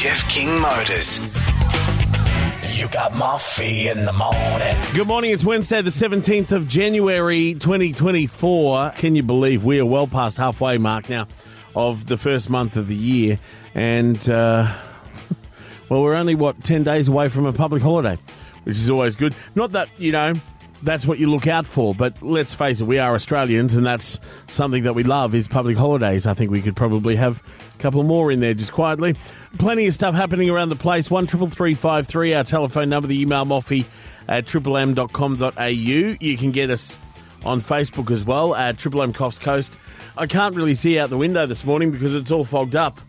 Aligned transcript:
Jeff 0.00 0.26
King 0.30 0.48
Motors. 0.62 1.18
You 2.74 2.88
got 2.88 3.12
Moffee 3.12 3.90
in 3.90 4.06
the 4.06 4.14
morning. 4.14 4.94
Good 4.94 5.06
morning. 5.06 5.30
It's 5.30 5.44
Wednesday, 5.44 5.82
the 5.82 5.90
17th 5.90 6.52
of 6.52 6.66
January, 6.66 7.52
2024. 7.52 8.92
Can 8.92 9.14
you 9.14 9.22
believe 9.22 9.62
we 9.62 9.78
are 9.78 9.84
well 9.84 10.06
past 10.06 10.38
halfway 10.38 10.78
mark 10.78 11.10
now 11.10 11.28
of 11.76 12.06
the 12.06 12.16
first 12.16 12.48
month 12.48 12.78
of 12.78 12.86
the 12.86 12.96
year? 12.96 13.38
And, 13.74 14.16
uh, 14.26 14.74
well, 15.90 16.00
we're 16.00 16.14
only, 16.14 16.34
what, 16.34 16.64
10 16.64 16.82
days 16.82 17.08
away 17.08 17.28
from 17.28 17.44
a 17.44 17.52
public 17.52 17.82
holiday, 17.82 18.16
which 18.64 18.78
is 18.78 18.88
always 18.88 19.16
good. 19.16 19.34
Not 19.54 19.72
that, 19.72 19.90
you 19.98 20.12
know, 20.12 20.32
that's 20.82 21.06
what 21.06 21.18
you 21.18 21.30
look 21.30 21.46
out 21.46 21.66
for, 21.66 21.94
but 21.94 22.22
let's 22.22 22.54
face 22.54 22.80
it, 22.80 22.84
we 22.84 22.98
are 22.98 23.14
Australians, 23.14 23.74
and 23.74 23.84
that's 23.84 24.18
something 24.48 24.84
that 24.84 24.94
we 24.94 25.02
love 25.02 25.34
is 25.34 25.46
public 25.46 25.76
holidays. 25.76 26.26
I 26.26 26.32
think 26.32 26.50
we 26.50 26.62
could 26.62 26.74
probably 26.74 27.16
have 27.16 27.42
a 27.74 27.82
couple 27.82 28.02
more 28.02 28.32
in 28.32 28.40
there 28.40 28.54
just 28.54 28.72
quietly. 28.72 29.14
Plenty 29.58 29.86
of 29.86 29.94
stuff 29.94 30.14
happening 30.14 30.48
around 30.48 30.68
the 30.68 30.76
place. 30.76 31.10
One 31.10 31.26
triple 31.26 31.48
three 31.48 31.74
five 31.74 32.06
three. 32.06 32.34
Our 32.34 32.44
telephone 32.44 32.88
number. 32.88 33.08
The 33.08 33.20
email 33.20 33.44
moffy 33.44 33.84
at 34.28 34.46
triplem.com.au. 34.46 35.66
You 36.20 36.38
can 36.38 36.50
get 36.52 36.70
us 36.70 36.96
on 37.44 37.60
Facebook 37.60 38.10
as 38.10 38.24
well 38.24 38.54
at 38.54 38.78
Triple 38.78 39.02
M 39.02 39.12
Coffs 39.12 39.40
Coast. 39.40 39.72
I 40.16 40.26
can't 40.26 40.54
really 40.54 40.74
see 40.74 40.98
out 40.98 41.10
the 41.10 41.18
window 41.18 41.46
this 41.46 41.64
morning 41.64 41.90
because 41.90 42.14
it's 42.14 42.30
all 42.30 42.44
fogged 42.44 42.76
up 42.76 43.00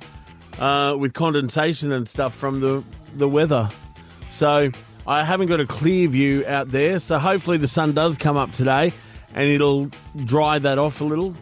uh, 0.60 0.96
with 0.98 1.14
condensation 1.14 1.92
and 1.92 2.08
stuff 2.08 2.36
from 2.36 2.60
the 2.60 2.84
the 3.16 3.28
weather. 3.28 3.70
So 4.32 4.72
I 5.06 5.24
haven't 5.24 5.48
got 5.48 5.60
a 5.60 5.66
clear 5.66 6.08
view 6.08 6.46
out 6.48 6.70
there. 6.70 7.00
So 7.00 7.20
hopefully 7.20 7.58
the 7.58 7.68
sun 7.68 7.94
does 7.94 8.18
come 8.18 8.38
up 8.38 8.52
today 8.52 8.94
and 9.34 9.50
it'll 9.50 9.90
dry 10.26 10.60
that 10.60 10.78
off 10.78 11.02
a 11.02 11.04
little. 11.04 11.36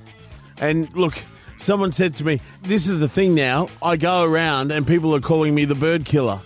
And 0.59 0.93
look, 0.95 1.17
someone 1.59 1.91
said 1.91 2.15
to 2.15 2.25
me, 2.25 2.41
This 2.63 2.89
is 2.89 2.99
the 2.99 3.09
thing 3.09 3.35
now. 3.35 3.67
I 3.81 3.97
go 3.97 4.23
around 4.23 4.71
and 4.71 4.87
people 4.87 5.13
are 5.15 5.21
calling 5.21 5.53
me 5.53 5.65
the 5.65 5.75
bird 5.75 6.05
killer 6.05 6.39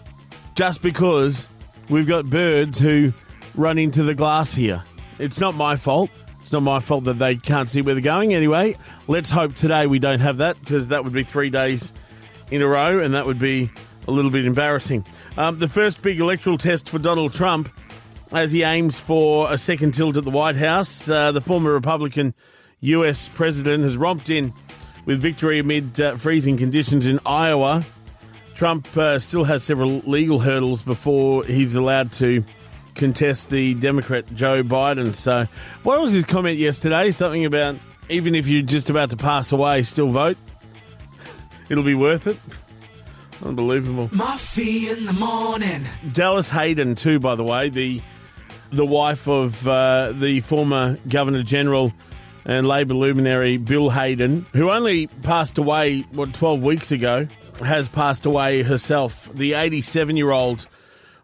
just 0.55 0.81
because 0.81 1.49
we've 1.89 2.07
got 2.07 2.29
birds 2.29 2.79
who 2.79 3.13
run 3.55 3.77
into 3.77 4.03
the 4.03 4.13
glass 4.13 4.53
here. 4.53 4.83
It's 5.19 5.39
not 5.39 5.55
my 5.55 5.75
fault. 5.75 6.09
It's 6.41 6.51
not 6.51 6.61
my 6.61 6.79
fault 6.79 7.05
that 7.05 7.19
they 7.19 7.37
can't 7.37 7.69
see 7.69 7.81
where 7.81 7.95
they're 7.95 8.01
going. 8.01 8.33
Anyway, 8.33 8.75
let's 9.07 9.29
hope 9.29 9.55
today 9.55 9.87
we 9.87 9.99
don't 9.99 10.19
have 10.19 10.37
that 10.37 10.59
because 10.59 10.89
that 10.89 11.03
would 11.03 11.13
be 11.13 11.23
three 11.23 11.49
days 11.49 11.93
in 12.51 12.61
a 12.61 12.67
row 12.67 12.99
and 12.99 13.13
that 13.13 13.25
would 13.25 13.39
be 13.39 13.71
a 14.07 14.11
little 14.11 14.31
bit 14.31 14.45
embarrassing. 14.45 15.05
Um, 15.37 15.59
the 15.59 15.67
first 15.67 16.01
big 16.01 16.19
electoral 16.19 16.57
test 16.57 16.89
for 16.89 16.99
Donald 16.99 17.33
Trump 17.33 17.69
as 18.33 18.51
he 18.51 18.63
aims 18.63 18.99
for 18.99 19.51
a 19.51 19.57
second 19.57 19.93
tilt 19.93 20.17
at 20.17 20.23
the 20.23 20.31
White 20.31 20.55
House. 20.55 21.09
Uh, 21.09 21.31
the 21.31 21.41
former 21.41 21.71
Republican 21.71 22.33
US 22.81 23.29
president 23.29 23.83
has 23.83 23.95
romped 23.95 24.29
in 24.29 24.51
with 25.05 25.19
victory 25.19 25.59
amid 25.59 25.99
uh, 25.99 26.15
freezing 26.17 26.57
conditions 26.57 27.07
in 27.07 27.19
Iowa. 27.25 27.83
Trump 28.55 28.95
uh, 28.97 29.19
still 29.19 29.43
has 29.43 29.63
several 29.63 29.99
legal 30.05 30.39
hurdles 30.39 30.81
before 30.83 31.43
he's 31.43 31.75
allowed 31.75 32.11
to 32.13 32.43
contest 32.95 33.49
the 33.49 33.73
Democrat 33.73 34.25
Joe 34.33 34.63
Biden. 34.63 35.15
So, 35.15 35.45
what 35.83 35.99
was 35.99 36.13
his 36.13 36.25
comment 36.25 36.57
yesterday? 36.57 37.11
Something 37.11 37.45
about 37.45 37.75
even 38.09 38.35
if 38.35 38.47
you're 38.47 38.61
just 38.61 38.89
about 38.89 39.09
to 39.11 39.17
pass 39.17 39.51
away, 39.51 39.83
still 39.83 40.09
vote. 40.09 40.37
It'll 41.69 41.83
be 41.83 41.95
worth 41.95 42.27
it. 42.27 42.37
Unbelievable. 43.43 44.09
Moffee 44.09 44.89
in 44.89 45.05
the 45.05 45.13
morning. 45.13 45.85
Dallas 46.13 46.49
Hayden, 46.49 46.95
too, 46.95 47.19
by 47.19 47.35
the 47.35 47.43
way, 47.43 47.69
the 47.69 48.01
the 48.71 48.85
wife 48.85 49.27
of 49.27 49.67
uh, 49.67 50.13
the 50.13 50.39
former 50.39 50.97
Governor 51.07 51.43
General 51.43 51.93
and 52.45 52.67
Labor 52.67 52.93
luminary 52.93 53.57
Bill 53.57 53.89
Hayden, 53.89 54.45
who 54.53 54.71
only 54.71 55.07
passed 55.07 55.57
away 55.57 56.01
what 56.11 56.33
twelve 56.33 56.61
weeks 56.61 56.91
ago, 56.91 57.27
has 57.63 57.87
passed 57.87 58.25
away 58.25 58.63
herself. 58.63 59.29
The 59.33 59.53
eighty-seven-year-old 59.53 60.67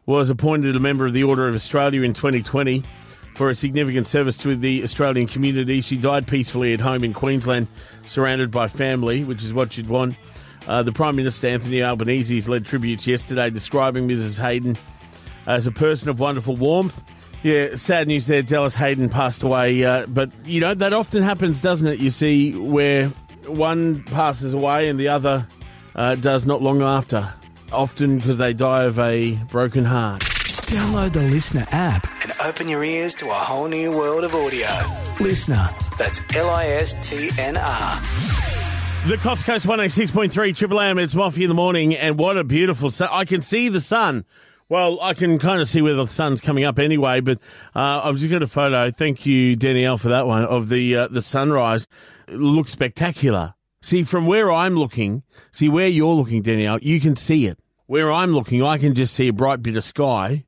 was 0.06 0.30
appointed 0.30 0.76
a 0.76 0.80
member 0.80 1.06
of 1.06 1.14
the 1.14 1.24
Order 1.24 1.48
of 1.48 1.54
Australia 1.54 2.02
in 2.02 2.16
2020 2.16 2.84
for 3.36 3.52
a 3.52 3.56
significant 3.56 4.08
service 4.08 4.38
to 4.40 4.56
the 4.56 4.82
Australian 4.84 5.28
community. 5.28 5.82
She 5.82 5.98
died 5.98 6.28
peacefully 6.28 6.74
at 6.74 6.82
home 6.82 7.04
in 7.04 7.14
Queensland, 7.14 7.68
surrounded 8.08 8.50
by 8.50 8.68
family, 8.68 9.24
which 9.24 9.44
is 9.44 9.54
what 9.54 9.78
you'd 9.78 9.88
want. 9.88 10.16
Uh, 10.68 10.84
the 10.84 10.92
Prime 10.92 11.16
Minister 11.16 11.48
Anthony 11.48 11.84
Albanese 11.84 12.36
has 12.36 12.50
led 12.50 12.66
tributes 12.66 13.08
yesterday, 13.08 13.50
describing 13.50 14.08
Mrs. 14.08 14.42
Hayden 14.42 14.78
as 15.46 15.68
a 15.68 15.72
person 15.72 16.10
of 16.10 16.20
wonderful 16.20 16.56
warmth. 16.56 17.04
Yeah, 17.42 17.78
sad 17.78 18.08
news 18.08 18.28
there. 18.28 18.42
Dallas 18.42 18.76
Hayden 18.76 19.08
passed 19.10 19.44
away, 19.44 19.84
uh, 19.84 20.06
but 20.08 20.30
you 20.46 20.60
know 20.60 20.74
that 20.74 20.94
often 20.94 21.24
happens, 21.24 21.62
doesn't 21.62 21.88
it? 21.88 22.00
You 22.00 22.10
see 22.10 22.54
where 22.54 23.08
one 23.46 24.04
passes 24.04 24.54
away 24.54 24.90
and 24.90 25.00
the 25.00 25.08
other 25.08 25.48
uh, 25.96 26.16
does 26.16 26.46
not 26.46 26.62
long 26.62 26.82
after. 26.82 27.34
Often 27.72 28.18
because 28.18 28.40
they 28.40 28.54
die 28.54 28.86
of 28.86 29.00
a 29.00 29.36
broken 29.50 29.86
heart. 29.86 30.22
Download 30.22 31.14
the 31.14 31.22
Listener 31.22 31.66
app. 31.72 32.08
And 32.24 32.34
open 32.44 32.68
your 32.68 32.84
ears 32.84 33.16
to 33.16 33.28
a 33.30 33.34
whole 33.34 33.68
new 33.68 33.92
world 33.92 34.24
of 34.24 34.36
audio. 34.36 34.68
Listener. 35.20 35.70
That's 35.98 36.22
L 36.36 36.50
I 36.50 36.66
S 36.66 36.96
T 37.08 37.30
N 37.40 37.58
R. 37.58 38.02
The 39.08 39.16
Coffs 39.16 39.46
Coast 39.46 39.66
106.3 39.66 40.56
Triple 40.56 40.80
M. 40.80 41.00
It's 41.00 41.16
Moffee 41.16 41.44
in 41.44 41.48
the 41.48 41.56
morning, 41.56 41.96
and 41.96 42.20
what 42.20 42.38
a 42.38 42.44
beautiful 42.44 42.92
sun. 42.92 43.08
I 43.12 43.24
can 43.26 43.42
see 43.42 43.70
the 43.70 43.82
sun. 43.82 44.26
Well, 44.70 45.00
I 45.02 45.16
can 45.16 45.40
kind 45.40 45.62
of 45.62 45.68
see 45.68 45.82
where 45.82 45.96
the 45.96 46.06
sun's 46.06 46.42
coming 46.42 46.64
up 46.64 46.78
anyway, 46.78 47.22
but 47.22 47.40
uh, 47.76 48.02
I've 48.04 48.18
just 48.18 48.30
got 48.30 48.44
a 48.44 48.48
photo. 48.48 48.92
Thank 48.92 49.26
you, 49.26 49.56
Danielle, 49.56 49.98
for 49.98 50.10
that 50.10 50.28
one 50.28 50.46
of 50.46 50.70
the 50.70 50.96
uh, 50.96 51.08
the 51.08 51.24
sunrise. 51.24 51.88
It 52.28 52.36
looks 52.36 52.72
spectacular. 52.72 53.56
See, 53.82 54.04
from 54.04 54.28
where 54.28 54.52
I'm 54.52 54.76
looking, 54.76 55.24
see 55.52 55.70
where 55.70 55.88
you're 55.88 56.14
looking, 56.14 56.44
Danielle, 56.44 56.78
you 56.82 57.00
can 57.00 57.16
see 57.16 57.48
it. 57.48 57.58
Where 57.88 58.12
I'm 58.12 58.34
looking, 58.34 58.62
I 58.62 58.78
can 58.78 58.94
just 58.94 59.16
see 59.16 59.30
a 59.30 59.34
bright 59.34 59.64
bit 59.64 59.76
of 59.76 59.84
sky 59.84 60.46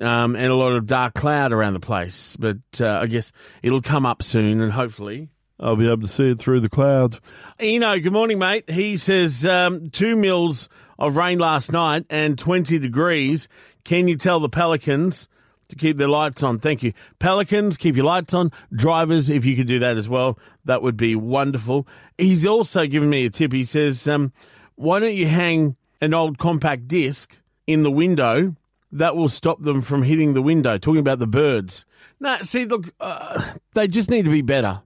um, 0.00 0.34
and 0.34 0.46
a 0.46 0.54
lot 0.54 0.72
of 0.72 0.86
dark 0.86 1.12
cloud 1.12 1.52
around 1.52 1.74
the 1.74 1.80
place. 1.80 2.36
But 2.36 2.56
uh, 2.80 3.00
I 3.02 3.06
guess 3.06 3.32
it'll 3.62 3.82
come 3.82 4.06
up 4.06 4.22
soon, 4.22 4.62
and 4.62 4.72
hopefully 4.72 5.28
I'll 5.60 5.76
be 5.76 5.86
able 5.86 6.00
to 6.00 6.08
see 6.08 6.30
it 6.30 6.38
through 6.38 6.60
the 6.60 6.70
clouds. 6.70 7.20
Eno, 7.58 7.98
good 7.98 8.12
morning, 8.12 8.38
mate. 8.38 8.70
He 8.70 8.96
says 8.96 9.44
um, 9.44 9.90
two 9.90 10.16
mils 10.16 10.70
of 11.02 11.16
rain 11.16 11.40
last 11.40 11.72
night 11.72 12.06
and 12.08 12.38
20 12.38 12.78
degrees. 12.78 13.48
Can 13.84 14.06
you 14.06 14.16
tell 14.16 14.38
the 14.38 14.48
Pelicans 14.48 15.28
to 15.68 15.74
keep 15.74 15.96
their 15.96 16.08
lights 16.08 16.44
on? 16.44 16.60
Thank 16.60 16.84
you. 16.84 16.92
Pelicans, 17.18 17.76
keep 17.76 17.96
your 17.96 18.04
lights 18.04 18.32
on. 18.32 18.52
Drivers, 18.72 19.28
if 19.28 19.44
you 19.44 19.56
could 19.56 19.66
do 19.66 19.80
that 19.80 19.96
as 19.96 20.08
well, 20.08 20.38
that 20.64 20.80
would 20.80 20.96
be 20.96 21.16
wonderful. 21.16 21.88
He's 22.16 22.46
also 22.46 22.86
given 22.86 23.10
me 23.10 23.26
a 23.26 23.30
tip. 23.30 23.52
He 23.52 23.64
says, 23.64 24.06
um, 24.06 24.32
why 24.76 25.00
don't 25.00 25.16
you 25.16 25.26
hang 25.26 25.76
an 26.00 26.14
old 26.14 26.38
compact 26.38 26.86
disc 26.86 27.36
in 27.66 27.82
the 27.82 27.90
window? 27.90 28.54
That 28.92 29.16
will 29.16 29.28
stop 29.28 29.60
them 29.62 29.82
from 29.82 30.04
hitting 30.04 30.34
the 30.34 30.42
window. 30.42 30.78
Talking 30.78 31.00
about 31.00 31.18
the 31.18 31.26
birds. 31.26 31.84
No, 32.20 32.38
see, 32.42 32.64
look, 32.64 32.94
uh, 33.00 33.54
they 33.74 33.88
just 33.88 34.08
need 34.08 34.24
to 34.26 34.30
be 34.30 34.42
better. 34.42 34.82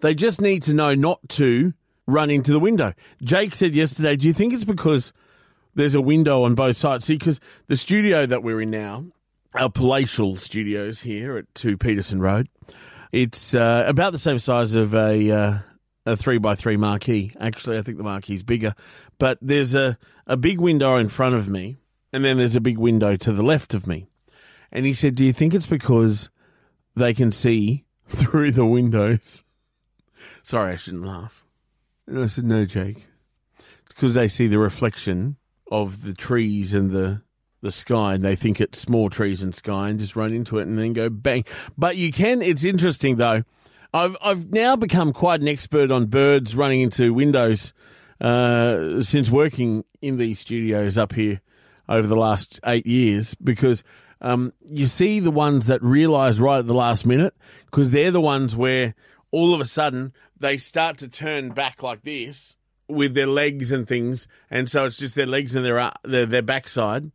They 0.00 0.14
just 0.14 0.42
need 0.42 0.62
to 0.64 0.74
know 0.74 0.94
not 0.94 1.26
to 1.30 1.72
run 2.06 2.28
into 2.28 2.52
the 2.52 2.60
window. 2.60 2.92
Jake 3.22 3.54
said 3.54 3.74
yesterday, 3.74 4.16
do 4.16 4.26
you 4.26 4.34
think 4.34 4.52
it's 4.52 4.64
because 4.64 5.14
there's 5.76 5.94
a 5.94 6.00
window 6.00 6.42
on 6.42 6.54
both 6.54 6.76
sides? 6.76 7.04
See, 7.04 7.16
because 7.16 7.38
the 7.68 7.76
studio 7.76 8.26
that 8.26 8.42
we're 8.42 8.60
in 8.60 8.70
now, 8.70 9.04
our 9.54 9.70
palatial 9.70 10.36
studios 10.36 11.00
here 11.02 11.36
at 11.36 11.54
2 11.54 11.76
Peterson 11.76 12.20
Road, 12.20 12.48
it's 13.12 13.54
uh, 13.54 13.84
about 13.86 14.12
the 14.12 14.18
same 14.18 14.38
size 14.38 14.74
of 14.74 14.94
a, 14.94 15.30
uh, 15.30 15.58
a 16.06 16.16
3 16.16 16.38
by 16.38 16.54
3 16.54 16.76
marquee. 16.76 17.30
Actually, 17.38 17.78
I 17.78 17.82
think 17.82 17.98
the 17.98 18.04
marquee's 18.04 18.42
bigger. 18.42 18.74
But 19.18 19.38
there's 19.40 19.74
a, 19.74 19.98
a 20.26 20.36
big 20.36 20.60
window 20.60 20.96
in 20.96 21.08
front 21.08 21.34
of 21.34 21.48
me, 21.48 21.76
and 22.12 22.24
then 22.24 22.38
there's 22.38 22.56
a 22.56 22.60
big 22.60 22.78
window 22.78 23.16
to 23.16 23.32
the 23.32 23.42
left 23.42 23.74
of 23.74 23.86
me. 23.86 24.08
And 24.72 24.84
he 24.84 24.94
said, 24.94 25.14
do 25.14 25.24
you 25.24 25.32
think 25.32 25.54
it's 25.54 25.66
because 25.66 26.30
they 26.94 27.14
can 27.14 27.32
see 27.32 27.84
through 28.08 28.52
the 28.52 28.66
windows? 28.66 29.44
Sorry, 30.42 30.72
I 30.72 30.76
shouldn't 30.76 31.04
laugh. 31.04 31.44
And 32.06 32.22
I 32.22 32.26
said, 32.28 32.44
no, 32.44 32.64
Jake. 32.64 33.08
It's 33.58 33.94
because 33.94 34.14
they 34.14 34.28
see 34.28 34.46
the 34.46 34.58
reflection 34.58 35.36
of 35.70 36.02
the 36.02 36.14
trees 36.14 36.74
and 36.74 36.90
the 36.90 37.22
the 37.62 37.70
sky 37.70 38.14
and 38.14 38.24
they 38.24 38.36
think 38.36 38.60
it's 38.60 38.78
small 38.78 39.10
trees 39.10 39.42
and 39.42 39.54
sky 39.54 39.88
and 39.88 39.98
just 39.98 40.14
run 40.14 40.32
into 40.32 40.58
it 40.58 40.66
and 40.66 40.78
then 40.78 40.92
go 40.92 41.08
bang. 41.08 41.44
But 41.76 41.96
you 41.96 42.12
can 42.12 42.42
it's 42.42 42.64
interesting 42.64 43.16
though. 43.16 43.42
I've 43.92 44.16
I've 44.22 44.52
now 44.52 44.76
become 44.76 45.12
quite 45.12 45.40
an 45.40 45.48
expert 45.48 45.90
on 45.90 46.06
birds 46.06 46.54
running 46.54 46.82
into 46.82 47.14
windows 47.14 47.72
uh, 48.20 49.02
since 49.02 49.30
working 49.30 49.84
in 50.00 50.16
these 50.16 50.38
studios 50.38 50.98
up 50.98 51.12
here 51.12 51.40
over 51.88 52.06
the 52.06 52.16
last 52.16 52.60
eight 52.64 52.86
years 52.86 53.34
because 53.34 53.84
um, 54.20 54.52
you 54.68 54.86
see 54.86 55.20
the 55.20 55.30
ones 55.30 55.66
that 55.66 55.82
realise 55.82 56.38
right 56.38 56.58
at 56.58 56.66
the 56.66 56.74
last 56.74 57.06
minute 57.06 57.34
because 57.66 57.90
they're 57.90 58.10
the 58.10 58.20
ones 58.20 58.56
where 58.56 58.94
all 59.30 59.54
of 59.54 59.60
a 59.60 59.64
sudden 59.64 60.12
they 60.38 60.56
start 60.56 60.98
to 60.98 61.08
turn 61.08 61.50
back 61.50 61.82
like 61.82 62.02
this 62.02 62.56
with 62.88 63.14
their 63.14 63.26
legs 63.26 63.72
and 63.72 63.86
things, 63.86 64.28
and 64.50 64.70
so 64.70 64.84
it's 64.84 64.96
just 64.96 65.14
their 65.14 65.26
legs 65.26 65.54
and 65.54 65.64
their 65.64 65.92
their, 66.04 66.26
their 66.26 66.42
backside 66.42 67.10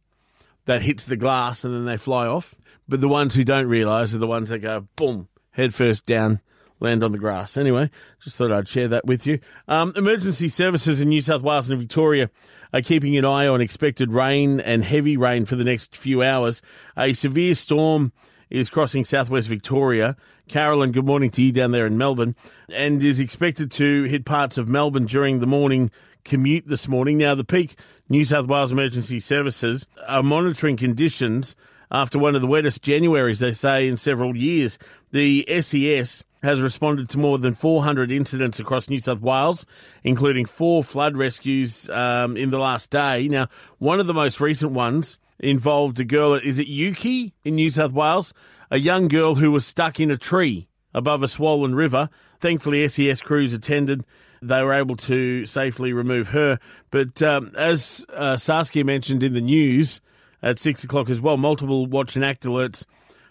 that 0.65 0.81
hits 0.81 1.05
the 1.05 1.15
glass, 1.15 1.63
and 1.63 1.73
then 1.73 1.85
they 1.85 1.97
fly 1.97 2.27
off. 2.27 2.55
But 2.87 3.01
the 3.01 3.07
ones 3.07 3.35
who 3.35 3.43
don't 3.43 3.67
realise 3.67 4.13
are 4.13 4.19
the 4.19 4.27
ones 4.27 4.49
that 4.49 4.59
go 4.59 4.87
boom 4.95 5.27
head 5.51 5.73
first 5.73 6.05
down 6.05 6.41
land 6.79 7.03
on 7.03 7.11
the 7.11 7.17
grass. 7.17 7.57
Anyway, 7.57 7.89
just 8.21 8.35
thought 8.35 8.51
I'd 8.51 8.67
share 8.67 8.87
that 8.89 9.05
with 9.05 9.25
you. 9.25 9.39
Um, 9.67 9.93
emergency 9.95 10.47
services 10.47 10.99
in 10.99 11.09
New 11.09 11.21
South 11.21 11.41
Wales 11.41 11.69
and 11.69 11.79
Victoria 11.79 12.29
are 12.73 12.81
keeping 12.81 13.15
an 13.17 13.25
eye 13.25 13.47
on 13.47 13.61
expected 13.61 14.11
rain 14.11 14.59
and 14.59 14.83
heavy 14.83 15.15
rain 15.17 15.45
for 15.45 15.55
the 15.55 15.63
next 15.63 15.95
few 15.95 16.23
hours. 16.23 16.61
A 16.97 17.13
severe 17.13 17.53
storm 17.53 18.11
is 18.51 18.69
crossing 18.69 19.03
southwest 19.03 19.47
Victoria. 19.47 20.15
Carolyn, 20.47 20.91
good 20.91 21.05
morning 21.05 21.31
to 21.31 21.41
you 21.41 21.51
down 21.51 21.71
there 21.71 21.87
in 21.87 21.97
Melbourne, 21.97 22.35
and 22.69 23.01
is 23.01 23.19
expected 23.19 23.71
to 23.71 24.03
hit 24.03 24.25
parts 24.25 24.57
of 24.57 24.67
Melbourne 24.67 25.05
during 25.05 25.39
the 25.39 25.47
morning 25.47 25.89
commute 26.23 26.67
this 26.67 26.87
morning. 26.87 27.17
Now, 27.17 27.33
the 27.33 27.43
peak 27.43 27.75
New 28.09 28.25
South 28.25 28.47
Wales 28.47 28.71
Emergency 28.71 29.19
Services 29.19 29.87
are 30.07 30.21
monitoring 30.21 30.77
conditions 30.77 31.55
after 31.89 32.19
one 32.19 32.35
of 32.35 32.41
the 32.41 32.47
wettest 32.47 32.83
Januaries, 32.83 33.39
they 33.39 33.53
say, 33.53 33.87
in 33.87 33.97
several 33.97 34.35
years. 34.35 34.77
The 35.11 35.45
SES 35.61 36.23
has 36.43 36.61
responded 36.61 37.07
to 37.09 37.19
more 37.19 37.37
than 37.37 37.53
400 37.53 38.11
incidents 38.11 38.59
across 38.59 38.89
New 38.89 38.99
South 38.99 39.21
Wales, 39.21 39.65
including 40.03 40.45
four 40.45 40.83
flood 40.83 41.15
rescues 41.15 41.89
um, 41.89 42.35
in 42.35 42.49
the 42.49 42.57
last 42.57 42.89
day. 42.89 43.27
Now, 43.27 43.47
one 43.77 43.99
of 43.99 44.07
the 44.07 44.13
most 44.13 44.39
recent 44.39 44.71
ones 44.71 45.17
involved 45.41 45.99
a 45.99 46.05
girl, 46.05 46.35
is 46.35 46.59
it 46.59 46.67
Yuki 46.67 47.33
in 47.43 47.55
New 47.55 47.69
South 47.69 47.91
Wales? 47.91 48.33
A 48.69 48.77
young 48.77 49.07
girl 49.07 49.35
who 49.35 49.51
was 49.51 49.65
stuck 49.65 49.99
in 49.99 50.09
a 50.09 50.17
tree 50.17 50.67
above 50.93 51.23
a 51.23 51.27
swollen 51.27 51.75
river. 51.75 52.09
Thankfully, 52.39 52.87
SES 52.87 53.21
crews 53.21 53.53
attended. 53.53 54.05
They 54.41 54.63
were 54.63 54.73
able 54.73 54.95
to 54.97 55.45
safely 55.45 55.93
remove 55.93 56.29
her. 56.29 56.59
But 56.89 57.21
um, 57.21 57.51
as 57.57 58.05
uh, 58.13 58.37
Saskia 58.37 58.85
mentioned 58.85 59.23
in 59.23 59.33
the 59.33 59.41
news 59.41 60.01
at 60.41 60.57
six 60.57 60.83
o'clock 60.83 61.09
as 61.09 61.19
well, 61.19 61.37
multiple 61.37 61.85
watch 61.85 62.15
and 62.15 62.23
act 62.23 62.43
alerts 62.43 62.85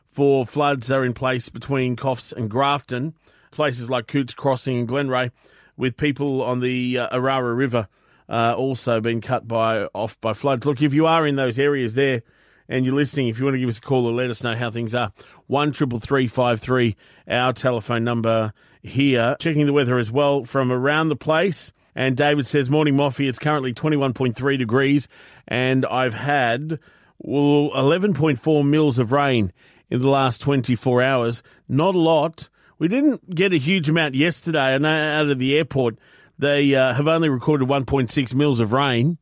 for 0.07 0.45
floods 0.45 0.91
are 0.91 1.05
in 1.05 1.15
place 1.15 1.49
between 1.49 1.97
Coffs 1.97 2.33
and 2.33 2.51
Grafton, 2.51 3.15
places 3.51 3.89
like 3.89 4.09
Coutts 4.09 4.35
Crossing 4.35 4.79
and 4.79 4.89
Glenreagh, 4.89 5.31
with 5.77 5.97
people 5.97 6.43
on 6.43 6.61
the 6.61 6.99
uh, 6.99 7.17
Orara 7.17 7.57
River 7.57 7.89
uh, 8.31 8.55
also 8.57 9.01
been 9.01 9.21
cut 9.21 9.47
by 9.47 9.85
off 9.93 10.19
by 10.21 10.33
floods. 10.33 10.65
Look, 10.65 10.81
if 10.81 10.95
you 10.95 11.07
are 11.07 11.27
in 11.27 11.37
those 11.37 11.59
areas 11.59 11.95
there 11.95 12.23
and 12.69 12.87
you're 12.87 12.95
listening, 12.95 13.29
if 13.29 13.39
you 13.39 13.45
want 13.45 13.57
to 13.57 13.59
give 13.59 13.69
us 13.69 13.79
a 13.79 13.83
call 13.83 14.07
or 14.07 14.13
let 14.13 14.31
us 14.31 14.43
know 14.43 14.55
how 14.55 14.71
things 14.71 14.95
are, 14.95 15.13
one 15.49 15.73
triple 15.73 15.99
three 15.99 16.29
five 16.29 16.61
three, 16.61 16.97
our 17.29 17.53
telephone 17.53 18.05
number 18.05 18.53
here. 18.83 19.37
Checking 19.41 19.67
the 19.67 19.73
weather 19.73 19.99
as 19.99 20.11
well 20.11 20.45
from 20.45 20.73
around 20.73 21.09
the 21.09 21.17
place. 21.17 21.73
And 21.95 22.17
David 22.17 22.47
says, 22.47 22.71
Morning, 22.71 22.97
Moffee. 22.97 23.29
It's 23.29 23.39
currently 23.39 23.75
21.3 23.75 24.57
degrees, 24.57 25.09
and 25.49 25.85
I've 25.87 26.15
had 26.15 26.79
well, 27.19 27.71
11.4 27.75 28.67
mils 28.67 28.99
of 28.99 29.13
rain 29.13 29.53
in 29.91 30.01
the 30.01 30.09
last 30.09 30.41
24 30.41 31.03
hours. 31.03 31.43
Not 31.69 31.95
a 31.95 31.99
lot. 31.99 32.49
We 32.79 32.89
didn't 32.89 33.35
get 33.35 33.53
a 33.53 33.59
huge 33.59 33.89
amount 33.89 34.15
yesterday. 34.15 34.79
Know 34.79 34.89
out 34.89 35.29
of 35.29 35.39
the 35.39 35.57
airport, 35.57 35.99
they 36.41 36.75
uh, 36.75 36.95
have 36.95 37.07
only 37.07 37.29
recorded 37.29 37.69
1.6 37.69 38.35
mils 38.35 38.61
of 38.61 38.73
rain 38.73 39.19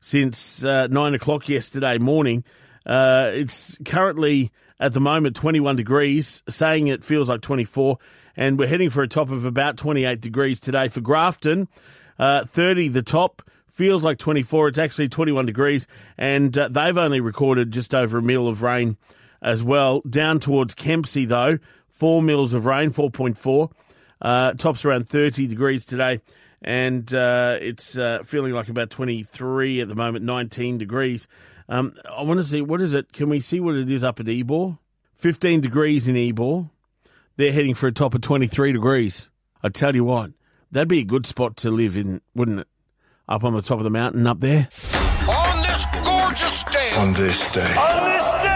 since 0.00 0.64
uh, 0.64 0.86
9 0.86 1.14
o'clock 1.14 1.48
yesterday 1.48 1.98
morning. 1.98 2.44
Uh, 2.86 3.30
it's 3.32 3.78
currently 3.84 4.50
at 4.80 4.92
the 4.94 5.00
moment 5.00 5.36
21 5.36 5.76
degrees, 5.76 6.42
saying 6.48 6.86
it 6.86 7.04
feels 7.04 7.28
like 7.28 7.42
24, 7.42 7.98
and 8.36 8.58
we're 8.58 8.68
heading 8.68 8.90
for 8.90 9.02
a 9.02 9.08
top 9.08 9.30
of 9.30 9.44
about 9.44 9.76
28 9.76 10.20
degrees 10.20 10.60
today 10.60 10.88
for 10.88 11.00
Grafton. 11.00 11.68
Uh, 12.18 12.44
30 12.44 12.88
the 12.88 13.02
top, 13.02 13.42
feels 13.66 14.02
like 14.02 14.16
24. 14.18 14.68
It's 14.68 14.78
actually 14.78 15.08
21 15.08 15.44
degrees, 15.44 15.86
and 16.16 16.56
uh, 16.56 16.68
they've 16.68 16.96
only 16.96 17.20
recorded 17.20 17.70
just 17.70 17.94
over 17.94 18.18
a 18.18 18.22
mil 18.22 18.48
of 18.48 18.62
rain 18.62 18.96
as 19.42 19.62
well. 19.62 20.00
Down 20.08 20.40
towards 20.40 20.74
Kempsey, 20.74 21.26
though, 21.26 21.58
four 21.90 22.22
mils 22.22 22.54
of 22.54 22.64
rain, 22.64 22.90
4.4. 22.90 23.70
Uh, 24.22 24.52
tops 24.54 24.86
around 24.86 25.06
30 25.06 25.46
degrees 25.46 25.84
today, 25.84 26.20
and 26.62 27.12
uh, 27.12 27.58
it's 27.60 27.96
uh, 27.96 28.20
feeling 28.24 28.52
like 28.52 28.68
about 28.68 28.90
23 28.90 29.80
at 29.80 29.88
the 29.88 29.94
moment, 29.94 30.24
19 30.24 30.78
degrees. 30.78 31.28
Um, 31.68 31.94
I 32.10 32.22
want 32.22 32.40
to 32.40 32.46
see, 32.46 32.62
what 32.62 32.80
is 32.80 32.94
it? 32.94 33.12
Can 33.12 33.28
we 33.28 33.40
see 33.40 33.60
what 33.60 33.74
it 33.74 33.90
is 33.90 34.04
up 34.04 34.20
at 34.20 34.28
Ebor? 34.28 34.78
15 35.14 35.60
degrees 35.60 36.08
in 36.08 36.16
Ebor. 36.16 36.70
They're 37.36 37.52
heading 37.52 37.74
for 37.74 37.86
a 37.86 37.92
top 37.92 38.14
of 38.14 38.20
23 38.20 38.72
degrees. 38.72 39.28
I 39.62 39.68
tell 39.68 39.94
you 39.94 40.04
what, 40.04 40.30
that'd 40.70 40.88
be 40.88 41.00
a 41.00 41.04
good 41.04 41.26
spot 41.26 41.56
to 41.58 41.70
live 41.70 41.96
in, 41.96 42.20
wouldn't 42.34 42.60
it? 42.60 42.68
Up 43.28 43.42
on 43.42 43.52
the 43.52 43.62
top 43.62 43.78
of 43.78 43.84
the 43.84 43.90
mountain 43.90 44.26
up 44.26 44.40
there. 44.40 44.68
On 45.28 45.62
this 45.62 45.86
gorgeous 46.04 46.62
day. 46.64 46.90
on 46.96 47.12
this 47.12 47.52
day. 47.52 47.74
On 47.74 48.12
this 48.12 48.32
day. 48.34 48.55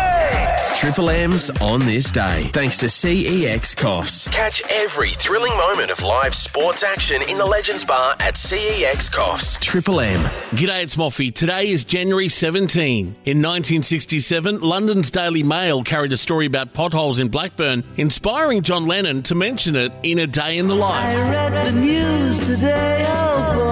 Triple 0.81 1.11
M's 1.11 1.50
on 1.61 1.81
this 1.81 2.11
day, 2.11 2.44
thanks 2.55 2.79
to 2.79 2.87
CEX 2.87 3.77
Coffs. 3.77 4.32
Catch 4.32 4.62
every 4.71 5.11
thrilling 5.11 5.55
moment 5.55 5.91
of 5.91 6.03
live 6.03 6.35
sports 6.35 6.82
action 6.82 7.21
in 7.29 7.37
the 7.37 7.44
Legends 7.44 7.85
Bar 7.85 8.17
at 8.19 8.32
CEX 8.32 9.11
Coffs. 9.11 9.61
Triple 9.61 10.00
M. 10.00 10.23
G'day, 10.53 10.82
it's 10.85 10.97
Moffee. 10.97 11.35
Today 11.35 11.71
is 11.71 11.85
January 11.85 12.31
17. 12.31 13.05
In 13.09 13.43
1967, 13.43 14.61
London's 14.61 15.11
Daily 15.11 15.43
Mail 15.43 15.85
carried 15.85 16.15
a 16.15 16.17
story 16.17 16.47
about 16.47 16.73
potholes 16.73 17.19
in 17.19 17.29
Blackburn, 17.29 17.85
inspiring 17.99 18.62
John 18.62 18.87
Lennon 18.87 19.23
to 19.25 19.35
mention 19.35 19.76
it 19.76 19.93
in 20.03 20.19
A 20.19 20.26
Day 20.26 20.56
in 20.56 20.67
the 20.67 20.75
Life. 20.75 21.15
I 21.15 21.29
read 21.29 21.67
the 21.67 21.79
news 21.79 22.47
today, 22.47 23.05
oh 23.06 23.55
boy. 23.55 23.70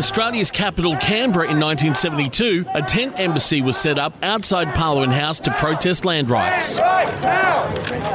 Australia's 0.00 0.50
capital, 0.50 0.96
Canberra, 0.96 1.44
in 1.44 1.60
1972, 1.60 2.64
a 2.72 2.80
tent 2.80 3.20
embassy 3.20 3.60
was 3.60 3.76
set 3.76 3.98
up 3.98 4.14
outside 4.22 4.74
Parliament 4.74 5.12
House 5.12 5.38
to 5.40 5.50
protest 5.50 6.06
land 6.06 6.30
rights. 6.30 6.78
Right 6.78 7.06
now! 7.20 7.64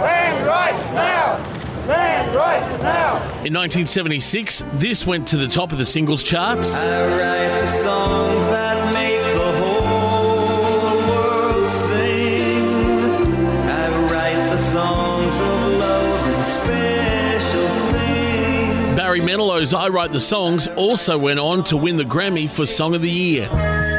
Land 0.02 0.48
rights 0.48 0.84
now! 0.90 1.86
Land 1.88 2.36
rights 2.36 2.82
now! 2.82 3.18
In 3.46 3.54
1976, 3.54 4.64
this 4.74 5.06
went 5.06 5.28
to 5.28 5.38
the 5.38 5.48
top 5.48 5.72
of 5.72 5.78
the 5.78 5.86
singles 5.86 6.24
charts. 6.24 6.74
Manilow's 19.66 19.74
I 19.74 19.88
Write 19.90 20.12
the 20.12 20.20
Songs 20.20 20.68
also 20.68 21.18
went 21.18 21.40
on 21.40 21.64
to 21.66 21.78
win 21.78 21.98
the 21.98 22.04
Grammy 22.04 22.48
for 22.48 22.68
Song 22.68 22.94
of 22.94 23.02
the 23.02 23.10
Year. 23.10 23.50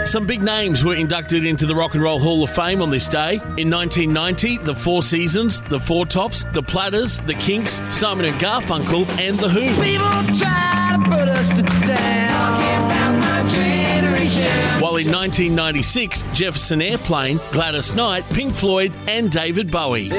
Some 0.06 0.24
big 0.24 0.40
names 0.40 0.84
were 0.84 0.94
inducted 0.94 1.44
into 1.44 1.66
the 1.66 1.74
Rock 1.74 1.94
and 1.94 2.02
Roll 2.02 2.20
Hall 2.20 2.44
of 2.44 2.50
Fame 2.50 2.80
on 2.82 2.90
this 2.90 3.08
day. 3.08 3.35
In 3.56 3.68
1990, 3.70 4.58
the 4.58 4.75
Four 4.75 5.02
Seasons, 5.02 5.62
the 5.62 5.80
Four 5.80 6.06
Tops, 6.06 6.44
the 6.52 6.62
Platters, 6.62 7.18
the 7.20 7.35
Kinks, 7.35 7.80
Simon 7.92 8.26
and 8.26 8.37
Garfunkel, 8.37 9.08
and 9.18 9.37
the 9.38 9.49
Who. 9.49 9.62
People 9.82 10.38
try 10.38 10.96
to 10.96 11.02
put 11.11 11.28
us 11.28 11.49
to 11.49 11.62
down. 11.62 12.28
Talking 12.28 12.85
about 12.87 13.18
my 13.18 13.49
generation. 13.49 14.80
While 14.80 14.96
in 14.96 15.11
1996, 15.11 16.25
Jefferson 16.32 16.80
Airplane, 16.80 17.40
Gladys 17.50 17.92
Knight, 17.92 18.25
Pink 18.30 18.54
Floyd, 18.54 18.92
and 19.08 19.32
David 19.32 19.73
Bowie. 19.73 20.11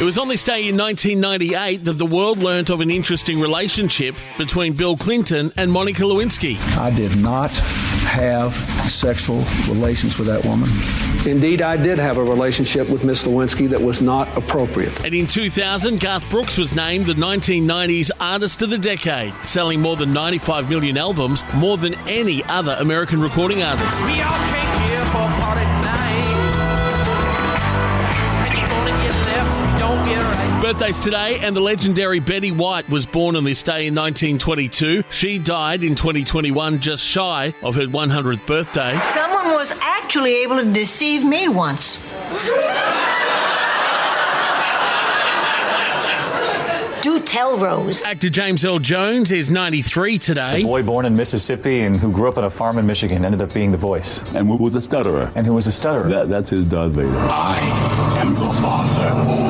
It 0.00 0.04
was 0.04 0.16
on 0.16 0.28
this 0.28 0.44
day 0.44 0.68
in 0.68 0.76
1998 0.76 1.78
that 1.78 1.94
the 1.94 2.06
world 2.06 2.38
learnt 2.38 2.70
of 2.70 2.80
an 2.80 2.88
interesting 2.88 3.40
relationship 3.40 4.14
between 4.38 4.72
Bill 4.74 4.96
Clinton 4.96 5.50
and 5.56 5.72
Monica 5.72 6.02
Lewinsky. 6.04 6.56
I 6.78 6.90
did 6.90 7.16
not 7.16 7.50
have 8.06 8.54
sexual 8.88 9.38
relations 9.68 10.16
with 10.16 10.28
that 10.28 10.44
woman. 10.44 10.68
Indeed, 11.28 11.62
I 11.62 11.76
did 11.76 11.98
have 11.98 12.16
a 12.16 12.22
relationship 12.22 12.88
with 12.88 13.02
Miss 13.02 13.26
Lewinsky 13.26 13.68
that 13.70 13.82
was 13.82 14.00
not 14.00 14.28
appropriate. 14.36 15.04
And 15.04 15.12
in 15.14 15.26
2000, 15.26 15.98
Garth 15.98 16.30
Brooks 16.30 16.56
was 16.56 16.76
named 16.76 17.06
the 17.06 17.14
1990s 17.14 18.12
Artist 18.20 18.62
of 18.62 18.70
the 18.70 18.78
Decade, 18.78 19.34
selling 19.46 19.80
more 19.80 19.96
than 19.96 20.12
95 20.12 20.70
million 20.70 20.96
albums, 20.96 21.42
more 21.56 21.76
than 21.76 21.96
any 22.06 22.44
other 22.44 22.76
American 22.78 23.20
recording 23.20 23.64
artist. 23.64 24.04
Birthdays 30.68 31.02
today, 31.02 31.38
and 31.38 31.56
the 31.56 31.62
legendary 31.62 32.20
Betty 32.20 32.52
White 32.52 32.90
was 32.90 33.06
born 33.06 33.36
on 33.36 33.44
this 33.44 33.62
day 33.62 33.86
in 33.86 33.94
1922. 33.94 35.02
She 35.10 35.38
died 35.38 35.82
in 35.82 35.94
2021, 35.94 36.80
just 36.80 37.02
shy 37.02 37.54
of 37.62 37.76
her 37.76 37.86
100th 37.86 38.46
birthday. 38.46 38.94
Someone 39.14 39.46
was 39.54 39.72
actually 39.80 40.42
able 40.42 40.56
to 40.56 40.70
deceive 40.70 41.24
me 41.24 41.48
once. 41.48 41.96
Do 47.00 47.18
tell, 47.20 47.56
Rose. 47.56 48.04
Actor 48.04 48.28
James 48.28 48.62
Earl 48.62 48.78
Jones 48.78 49.32
is 49.32 49.50
93 49.50 50.18
today. 50.18 50.60
A 50.60 50.64
boy 50.64 50.82
born 50.82 51.06
in 51.06 51.16
Mississippi 51.16 51.80
and 51.80 51.96
who 51.96 52.12
grew 52.12 52.28
up 52.28 52.36
on 52.36 52.44
a 52.44 52.50
farm 52.50 52.76
in 52.76 52.86
Michigan 52.86 53.24
ended 53.24 53.40
up 53.40 53.54
being 53.54 53.72
the 53.72 53.78
voice. 53.78 54.22
And 54.34 54.46
who 54.46 54.56
was 54.56 54.74
a 54.74 54.82
stutterer. 54.82 55.32
And 55.34 55.46
who 55.46 55.54
was 55.54 55.66
a 55.66 55.72
stutterer. 55.72 56.10
That, 56.10 56.28
that's 56.28 56.50
his 56.50 56.66
Darth 56.66 56.92
Vader. 56.92 57.16
I 57.16 57.58
am 58.20 58.34
the 58.34 58.52
father. 58.60 59.47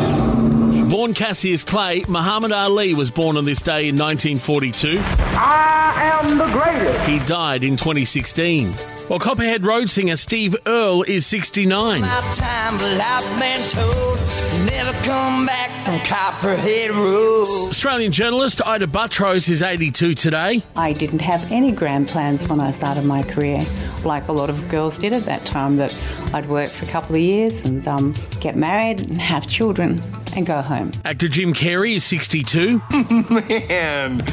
Born 0.89 1.13
Cassius 1.13 1.65
Clay, 1.65 2.03
Muhammad 2.09 2.51
Ali 2.51 2.95
was 2.95 3.11
born 3.11 3.37
on 3.37 3.45
this 3.45 3.61
day 3.61 3.89
in 3.89 3.99
1942. 3.99 4.99
I 4.99 5.93
am 6.19 6.39
the 6.39 6.47
greatest. 6.47 7.07
He 7.07 7.19
died 7.27 7.63
in 7.63 7.77
2016. 7.77 8.69
While 9.09 9.19
Copperhead 9.19 9.67
Road 9.67 9.91
singer 9.91 10.17
Steve 10.17 10.57
Earle 10.65 11.03
is 11.03 11.27
69. 11.27 12.01
time, 12.01 12.75
but 12.79 13.01
I've 13.03 13.39
been 13.39 13.69
told 13.69 14.19
never 14.65 14.93
come 15.05 15.45
back 15.45 15.85
from 15.85 15.99
Copperhead 16.01 16.91
Road. 16.93 17.69
Australian 17.69 18.11
journalist 18.11 18.67
Ita 18.67 18.87
Buttrose 18.87 19.51
is 19.51 19.63
82 19.63 20.15
today. 20.15 20.63
I 20.75 20.95
didn't 20.95 21.21
have 21.21 21.53
any 21.53 21.71
grand 21.71 22.09
plans 22.09 22.49
when 22.49 22.61
I 22.61 22.71
started 22.71 23.05
my 23.05 23.23
career, 23.23 23.67
like 24.05 24.29
a 24.29 24.33
lot 24.33 24.49
of 24.49 24.69
girls 24.71 24.99
did 24.99 25.13
at 25.13 25.27
that 25.27 25.45
time, 25.45 25.77
that 25.77 25.95
I'd 26.33 26.49
work 26.49 26.71
for 26.71 26.87
a 26.87 26.89
couple 26.89 27.15
of 27.15 27.21
years 27.21 27.63
and 27.67 27.87
um, 27.87 28.15
get 28.41 28.57
married 28.57 29.03
and 29.03 29.21
have 29.21 29.47
children 29.47 30.03
and 30.39 30.47
go 30.47 30.63
home. 30.63 30.93
Actor 31.05 31.29
Jim 31.29 31.53
Carrey 31.53 31.97
is 31.97 32.05
62. 32.05 32.81
Man, 33.69 34.25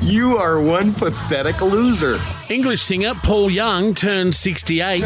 you 0.00 0.38
are 0.38 0.60
one 0.60 0.92
pathetic 0.92 1.60
loser. 1.60 2.16
English 2.48 2.82
singer 2.82 3.14
Paul 3.22 3.50
Young 3.50 3.94
turns 3.94 4.38
68. 4.38 5.02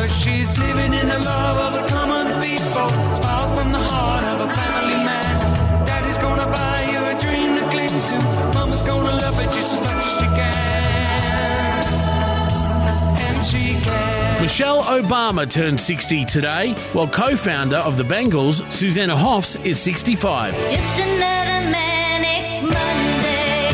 Michelle 14.54 14.84
Obama 14.84 15.50
turned 15.50 15.80
60 15.80 16.24
today, 16.26 16.74
while 16.92 17.08
co 17.08 17.34
founder 17.34 17.78
of 17.78 17.96
the 17.96 18.04
Bangles, 18.04 18.62
Susanna 18.72 19.16
Hoffs, 19.16 19.56
is 19.64 19.80
65. 19.80 20.52
Just 20.52 20.74
another 20.74 21.70
manic 21.72 22.62
Monday. 22.62 23.72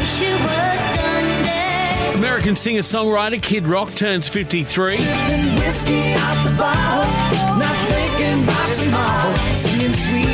Wish 0.00 0.22
it 0.22 0.34
was 0.42 0.80
Sunday. 0.96 2.18
American 2.18 2.56
singer 2.56 2.80
songwriter 2.80 3.40
Kid 3.40 3.68
Rock 3.68 3.94
turns 3.94 4.26
53. 4.26 4.96
Whiskey 4.96 6.14
out 6.14 6.44
the 6.44 6.56
bottle, 6.58 7.08
not 7.60 7.76
thinking 7.86 8.42
about 8.42 8.72
tomorrow. 8.72 9.54
Singing 9.54 9.92
Sweet 9.92 10.31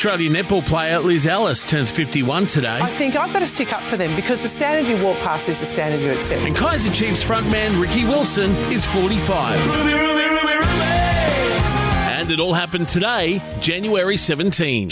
Australian 0.00 0.32
netball 0.32 0.64
player 0.64 0.98
Liz 0.98 1.26
Ellis 1.26 1.62
turns 1.62 1.90
51 1.90 2.46
today. 2.46 2.78
I 2.80 2.88
think 2.88 3.16
I've 3.16 3.34
got 3.34 3.40
to 3.40 3.46
stick 3.46 3.70
up 3.70 3.82
for 3.82 3.98
them 3.98 4.16
because 4.16 4.40
the 4.40 4.48
standard 4.48 4.88
you 4.88 4.96
walk 5.04 5.18
past 5.18 5.46
is 5.50 5.60
the 5.60 5.66
standard 5.66 6.00
you 6.00 6.10
accept. 6.10 6.40
And 6.40 6.56
Kaiser 6.56 6.90
Chiefs 6.90 7.22
frontman 7.22 7.78
Ricky 7.78 8.04
Wilson 8.04 8.50
is 8.72 8.82
45. 8.86 9.60
Ruby, 9.66 9.92
Ruby, 9.92 10.22
Ruby, 10.24 10.56
Ruby. 10.56 10.82
And 12.08 12.30
it 12.30 12.40
all 12.40 12.54
happened 12.54 12.88
today, 12.88 13.42
January 13.60 14.16
17. 14.16 14.88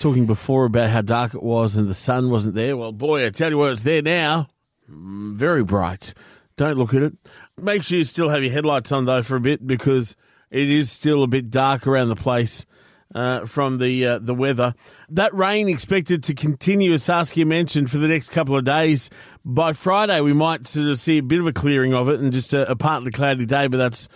Talking 0.00 0.26
before 0.26 0.66
about 0.66 0.90
how 0.90 1.00
dark 1.00 1.32
it 1.32 1.42
was 1.42 1.76
and 1.76 1.88
the 1.88 1.94
sun 1.94 2.28
wasn't 2.28 2.54
there. 2.54 2.76
Well, 2.76 2.92
boy, 2.92 3.24
I 3.24 3.30
tell 3.30 3.48
you 3.48 3.56
what, 3.56 3.72
it's 3.72 3.84
there 3.84 4.02
now. 4.02 4.48
Mm, 4.92 5.32
Very 5.32 5.64
bright. 5.64 6.12
Don't 6.58 6.76
look 6.76 6.92
at 6.92 7.00
it. 7.02 7.14
Make 7.56 7.84
sure 7.84 7.96
you 7.96 8.04
still 8.04 8.28
have 8.28 8.42
your 8.42 8.52
headlights 8.52 8.92
on, 8.92 9.06
though, 9.06 9.22
for 9.22 9.36
a 9.36 9.40
bit 9.40 9.66
because 9.66 10.14
it 10.50 10.68
is 10.68 10.90
still 10.90 11.22
a 11.22 11.26
bit 11.26 11.48
dark 11.48 11.86
around 11.86 12.10
the 12.10 12.16
place. 12.16 12.66
Uh, 13.12 13.44
from 13.44 13.78
the 13.78 14.06
uh, 14.06 14.18
the 14.20 14.32
weather, 14.32 14.72
that 15.08 15.34
rain 15.34 15.68
expected 15.68 16.22
to 16.22 16.32
continue, 16.32 16.92
as 16.92 17.02
Saskia 17.02 17.44
mentioned, 17.44 17.90
for 17.90 17.98
the 17.98 18.06
next 18.06 18.28
couple 18.28 18.56
of 18.56 18.64
days. 18.64 19.10
By 19.44 19.72
Friday, 19.72 20.20
we 20.20 20.32
might 20.32 20.68
sort 20.68 20.86
of 20.86 21.00
see 21.00 21.18
a 21.18 21.22
bit 21.22 21.40
of 21.40 21.46
a 21.48 21.52
clearing 21.52 21.92
of 21.92 22.08
it 22.08 22.20
and 22.20 22.32
just 22.32 22.54
a, 22.54 22.70
a 22.70 22.76
partly 22.76 23.10
cloudy 23.10 23.46
day, 23.46 23.66
but 23.66 23.78
that's 23.78 24.08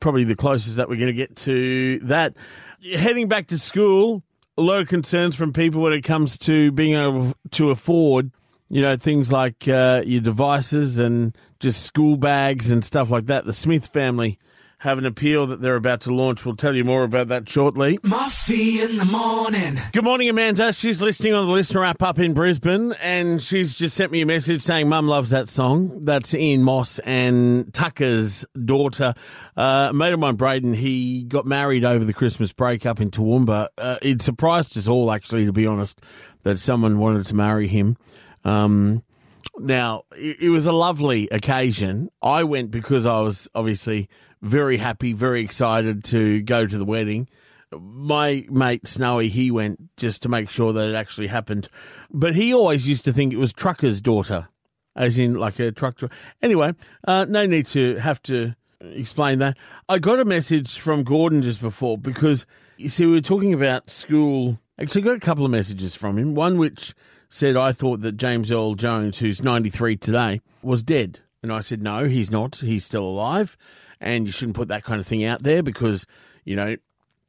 probably 0.00 0.24
the 0.24 0.34
closest 0.34 0.78
that 0.78 0.88
we're 0.88 0.96
going 0.96 1.06
to 1.06 1.12
get 1.12 1.36
to 1.36 2.00
that. 2.00 2.34
Heading 2.82 3.28
back 3.28 3.46
to 3.48 3.58
school, 3.58 4.24
a 4.58 4.62
lot 4.62 4.80
of 4.80 4.88
concerns 4.88 5.36
from 5.36 5.52
people 5.52 5.80
when 5.82 5.92
it 5.92 6.02
comes 6.02 6.36
to 6.38 6.72
being 6.72 6.96
able 6.96 7.34
to 7.52 7.70
afford, 7.70 8.32
you 8.68 8.82
know, 8.82 8.96
things 8.96 9.30
like 9.30 9.68
uh, 9.68 10.02
your 10.04 10.22
devices 10.22 10.98
and 10.98 11.36
just 11.60 11.84
school 11.84 12.16
bags 12.16 12.70
and 12.70 12.84
stuff 12.84 13.10
like 13.10 13.26
that. 13.26 13.44
The 13.44 13.52
Smith 13.52 13.86
family 13.86 14.38
have 14.80 14.96
an 14.96 15.04
appeal 15.04 15.46
that 15.48 15.60
they're 15.60 15.76
about 15.76 16.00
to 16.00 16.14
launch. 16.14 16.46
We'll 16.46 16.56
tell 16.56 16.74
you 16.74 16.84
more 16.84 17.04
about 17.04 17.28
that 17.28 17.46
shortly. 17.46 17.98
Moffee 17.98 18.82
in 18.82 18.96
the 18.96 19.04
morning. 19.04 19.78
Good 19.92 20.04
morning, 20.04 20.30
Amanda. 20.30 20.72
She's 20.72 21.02
listening 21.02 21.34
on 21.34 21.46
the 21.46 21.52
listener 21.52 21.84
app 21.84 22.02
up 22.02 22.18
in 22.18 22.32
Brisbane, 22.32 22.94
and 23.02 23.42
she's 23.42 23.74
just 23.74 23.94
sent 23.94 24.10
me 24.10 24.22
a 24.22 24.26
message 24.26 24.62
saying 24.62 24.88
Mum 24.88 25.06
loves 25.06 25.30
that 25.30 25.50
song. 25.50 26.00
That's 26.00 26.34
Ian 26.34 26.62
Moss 26.62 26.98
and 27.00 27.72
Tucker's 27.74 28.46
daughter. 28.64 29.12
Uh, 29.54 29.88
a 29.90 29.92
mate 29.92 30.14
of 30.14 30.18
mine, 30.18 30.36
Braden, 30.36 30.72
he 30.72 31.24
got 31.24 31.44
married 31.44 31.84
over 31.84 32.02
the 32.02 32.14
Christmas 32.14 32.54
break 32.54 32.86
up 32.86 33.02
in 33.02 33.10
Toowoomba. 33.10 33.68
Uh, 33.76 33.98
it 34.00 34.22
surprised 34.22 34.78
us 34.78 34.88
all, 34.88 35.12
actually, 35.12 35.44
to 35.44 35.52
be 35.52 35.66
honest, 35.66 36.00
that 36.44 36.58
someone 36.58 36.98
wanted 36.98 37.26
to 37.26 37.34
marry 37.34 37.68
him. 37.68 37.98
Um, 38.44 39.02
now, 39.58 40.04
it, 40.16 40.40
it 40.40 40.48
was 40.48 40.64
a 40.64 40.72
lovely 40.72 41.28
occasion. 41.28 42.10
I 42.22 42.44
went 42.44 42.70
because 42.70 43.04
I 43.04 43.20
was 43.20 43.46
obviously 43.54 44.08
very 44.42 44.76
happy, 44.76 45.12
very 45.12 45.42
excited 45.42 46.04
to 46.04 46.42
go 46.42 46.66
to 46.66 46.78
the 46.78 46.84
wedding. 46.84 47.28
My 47.72 48.44
mate 48.50 48.86
Snowy, 48.88 49.28
he 49.28 49.50
went 49.50 49.96
just 49.96 50.22
to 50.22 50.28
make 50.28 50.50
sure 50.50 50.72
that 50.72 50.88
it 50.88 50.94
actually 50.94 51.28
happened. 51.28 51.68
But 52.10 52.34
he 52.34 52.52
always 52.52 52.88
used 52.88 53.04
to 53.04 53.12
think 53.12 53.32
it 53.32 53.36
was 53.38 53.52
Trucker's 53.52 54.00
daughter, 54.00 54.48
as 54.96 55.18
in 55.18 55.34
like 55.34 55.58
a 55.58 55.70
truck. 55.70 56.00
Anyway, 56.42 56.74
uh, 57.06 57.26
no 57.26 57.46
need 57.46 57.66
to 57.66 57.96
have 57.96 58.20
to 58.24 58.54
explain 58.80 59.38
that. 59.38 59.56
I 59.88 59.98
got 59.98 60.18
a 60.18 60.24
message 60.24 60.78
from 60.78 61.04
Gordon 61.04 61.42
just 61.42 61.60
before 61.60 61.96
because 61.96 62.46
you 62.80 62.88
see, 62.88 63.04
we 63.04 63.12
were 63.12 63.20
talking 63.20 63.52
about 63.52 63.90
school. 63.90 64.58
Actually, 64.80 65.02
got 65.02 65.16
a 65.16 65.20
couple 65.20 65.44
of 65.44 65.50
messages 65.50 65.94
from 65.94 66.16
him. 66.18 66.34
One 66.34 66.56
which 66.56 66.94
said, 67.28 67.54
I 67.54 67.72
thought 67.72 68.00
that 68.00 68.16
James 68.16 68.50
Earl 68.50 68.74
Jones, 68.74 69.18
who's 69.18 69.42
93 69.42 69.98
today, 69.98 70.40
was 70.62 70.82
dead. 70.82 71.20
And 71.42 71.52
I 71.52 71.60
said, 71.60 71.82
no, 71.82 72.08
he's 72.08 72.30
not. 72.30 72.56
He's 72.56 72.84
still 72.84 73.04
alive. 73.04 73.58
And 74.00 74.26
you 74.26 74.32
shouldn't 74.32 74.56
put 74.56 74.68
that 74.68 74.84
kind 74.84 75.00
of 75.00 75.06
thing 75.06 75.24
out 75.24 75.42
there 75.42 75.62
because, 75.62 76.06
you 76.44 76.56
know, 76.56 76.76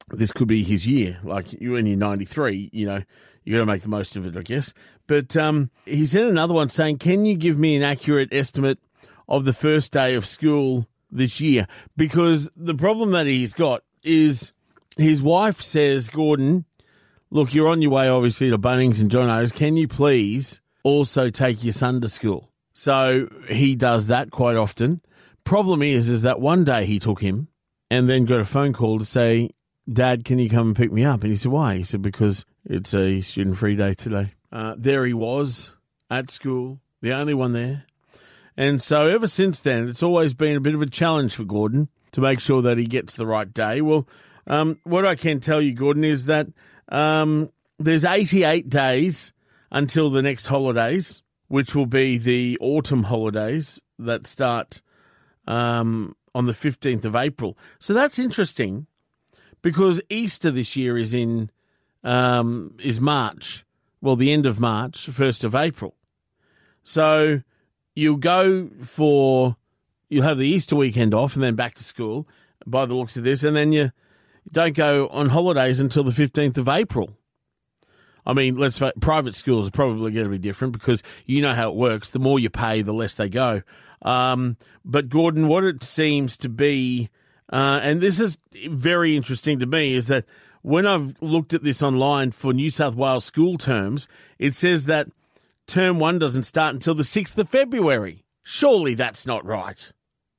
this 0.10 0.32
could 0.32 0.48
be 0.48 0.64
his 0.64 0.88
year. 0.88 1.20
Like 1.24 1.54
you 1.54 1.74
when 1.74 1.86
you're 1.86 1.98
93, 1.98 2.70
you 2.72 2.86
know, 2.86 3.02
you 3.44 3.54
got 3.54 3.60
to 3.60 3.66
make 3.66 3.82
the 3.82 3.90
most 3.90 4.16
of 4.16 4.26
it, 4.26 4.38
I 4.38 4.42
guess. 4.42 4.74
But 5.08 5.36
um, 5.36 5.72
he 5.86 6.06
sent 6.06 6.30
another 6.30 6.54
one 6.54 6.70
saying, 6.70 7.00
can 7.00 7.26
you 7.26 7.36
give 7.36 7.58
me 7.58 7.76
an 7.76 7.84
accurate 7.84 8.30
estimate 8.32 8.80
of 9.28 9.46
the 9.46 9.54
first 9.54 9.92
day 9.92 10.16
of 10.16 10.26
school 10.26 10.88
this 11.12 11.42
year? 11.42 11.68
Because 11.98 12.50
the 12.56 12.76
problem 12.76 13.12
that 13.12 13.26
he's 13.26 13.54
got 13.54 13.84
is 14.04 14.52
his 14.98 15.22
wife 15.22 15.62
says, 15.62 16.10
Gordon, 16.10 16.66
look, 17.30 17.54
you're 17.54 17.70
on 17.70 17.82
your 17.82 17.92
way 17.92 18.08
obviously 18.08 18.50
to 18.50 18.58
Bunnings 18.58 19.02
and 19.02 19.12
John 19.12 19.30
O's. 19.30 19.52
Can 19.52 19.76
you 19.76 19.88
please 19.88 20.62
also 20.84 21.30
take 21.30 21.64
your 21.64 21.74
son 21.74 22.02
to 22.02 22.10
school? 22.10 22.50
So 22.74 23.28
he 23.50 23.76
does 23.76 24.08
that 24.08 24.32
quite 24.32 24.56
often. 24.56 25.02
Problem 25.44 25.82
is, 25.82 26.08
is 26.08 26.22
that 26.22 26.40
one 26.40 26.64
day 26.64 26.86
he 26.86 27.00
took 27.00 27.22
him 27.22 27.48
and 27.90 28.10
then 28.10 28.26
got 28.26 28.40
a 28.40 28.46
phone 28.46 28.74
call 28.74 29.00
to 29.00 29.06
say, 29.06 29.50
Dad, 29.92 30.24
can 30.24 30.40
you 30.40 30.50
come 30.50 30.68
and 30.68 30.76
pick 30.76 30.92
me 30.92 31.04
up? 31.04 31.24
And 31.24 31.32
he 31.32 31.38
said, 31.38 31.52
Why? 31.52 31.78
He 31.78 31.84
said, 31.84 32.02
Because 32.02 32.46
it's 32.66 32.94
a 32.94 33.22
student 33.22 33.58
free 33.58 33.76
day 33.76 33.94
today. 33.94 34.34
Uh, 34.52 34.76
there 34.78 35.06
he 35.06 35.14
was 35.14 35.72
at 36.10 36.30
school, 36.30 36.80
the 37.02 37.14
only 37.14 37.34
one 37.34 37.54
there. 37.54 37.86
And 38.58 38.82
so 38.82 39.08
ever 39.08 39.28
since 39.28 39.60
then, 39.62 39.88
it's 39.88 40.04
always 40.04 40.34
been 40.34 40.58
a 40.58 40.62
bit 40.62 40.76
of 40.76 40.82
a 40.82 40.90
challenge 40.90 41.36
for 41.36 41.46
Gordon 41.46 41.90
to 42.12 42.22
make 42.22 42.40
sure 42.40 42.62
that 42.62 42.78
he 42.78 42.86
gets 42.86 43.16
the 43.16 43.26
right 43.26 43.52
day. 43.52 43.82
Well, 43.82 44.08
um, 44.48 44.80
what 44.84 45.06
I 45.06 45.16
can 45.16 45.40
tell 45.40 45.62
you, 45.62 45.74
Gordon, 45.74 46.04
is 46.04 46.26
that 46.26 46.48
um, 46.90 47.52
there's 47.80 48.06
88 48.06 48.70
days 48.70 49.34
until 49.72 50.10
the 50.10 50.22
next 50.22 50.48
holidays, 50.48 51.22
which 51.48 51.74
will 51.74 51.86
be 51.86 52.18
the 52.18 52.58
autumn 52.60 53.04
holidays 53.04 53.82
that 53.98 54.28
start 54.28 54.82
um, 55.52 56.16
on 56.34 56.46
the 56.46 56.54
15th 56.54 57.04
of 57.04 57.16
April. 57.16 57.58
So 57.78 57.94
that's 57.94 58.18
interesting 58.18 58.88
because 59.62 60.02
Easter 60.10 60.50
this 60.50 60.78
year 60.78 60.98
is 60.98 61.14
in 61.14 61.52
um, 62.04 62.76
is 62.82 63.00
March. 63.02 63.66
Well, 64.00 64.16
the 64.16 64.32
end 64.32 64.46
of 64.46 64.60
March, 64.60 65.08
first 65.08 65.44
of 65.44 65.54
April. 65.54 65.96
So 66.84 67.42
you'll 67.94 68.16
go 68.16 68.70
for 68.82 69.58
you'll 70.10 70.24
have 70.24 70.38
the 70.38 70.48
Easter 70.48 70.76
weekend 70.76 71.14
off 71.14 71.36
and 71.36 71.44
then 71.44 71.56
back 71.56 71.76
to 71.76 71.84
school. 71.84 72.28
By 72.66 72.86
the 72.86 72.94
looks 72.94 73.18
of 73.18 73.24
this, 73.24 73.44
and 73.44 73.56
then 73.56 73.72
you 73.72 73.92
don't 74.52 74.76
go 74.76 75.08
on 75.08 75.30
holidays 75.30 75.80
until 75.80 76.04
the 76.04 76.14
fifteenth 76.14 76.58
of 76.58 76.70
April. 76.70 77.18
I 78.26 78.34
mean, 78.34 78.58
let's 78.58 78.82
private 79.00 79.36
schools 79.36 79.68
are 79.68 79.72
probably 79.72 80.12
going 80.12 80.26
to 80.26 80.32
be 80.32 80.38
different 80.38 80.74
because 80.74 81.02
you 81.26 81.42
know 81.42 81.54
how 81.54 81.70
it 81.70 81.76
works. 81.76 82.10
The 82.10 82.20
more 82.20 82.40
you 82.40 82.50
pay, 82.50 82.82
the 82.82 82.94
less 82.94 83.16
they 83.16 83.30
go. 83.30 83.62
Um, 84.02 84.58
but 84.86 85.10
Gordon, 85.10 85.48
what 85.48 85.64
it 85.64 85.84
seems 85.84 86.38
to 86.38 86.50
be, 86.50 87.10
uh, 87.52 87.80
and 87.82 88.02
this 88.02 88.20
is 88.20 88.38
very 88.70 89.16
interesting 89.16 89.60
to 89.60 89.66
me, 89.66 89.94
is 89.94 90.08
that 90.08 90.26
when 90.62 90.86
I've 90.86 91.16
looked 91.22 91.54
at 91.54 91.64
this 91.64 91.82
online 91.82 92.32
for 92.32 92.54
New 92.54 92.70
South 92.70 92.96
Wales 92.96 93.26
school 93.26 93.58
terms, 93.58 94.08
it 94.38 94.54
says 94.54 94.86
that 94.86 95.08
term 95.68 96.00
one 96.00 96.20
doesn't 96.20 96.44
start 96.44 96.74
until 96.74 96.96
the 96.96 97.04
6th 97.04 97.38
of 97.38 97.50
February. 97.50 98.24
Surely 98.44 98.94
that's 98.94 99.26
not 99.26 99.46
right. 99.46 99.92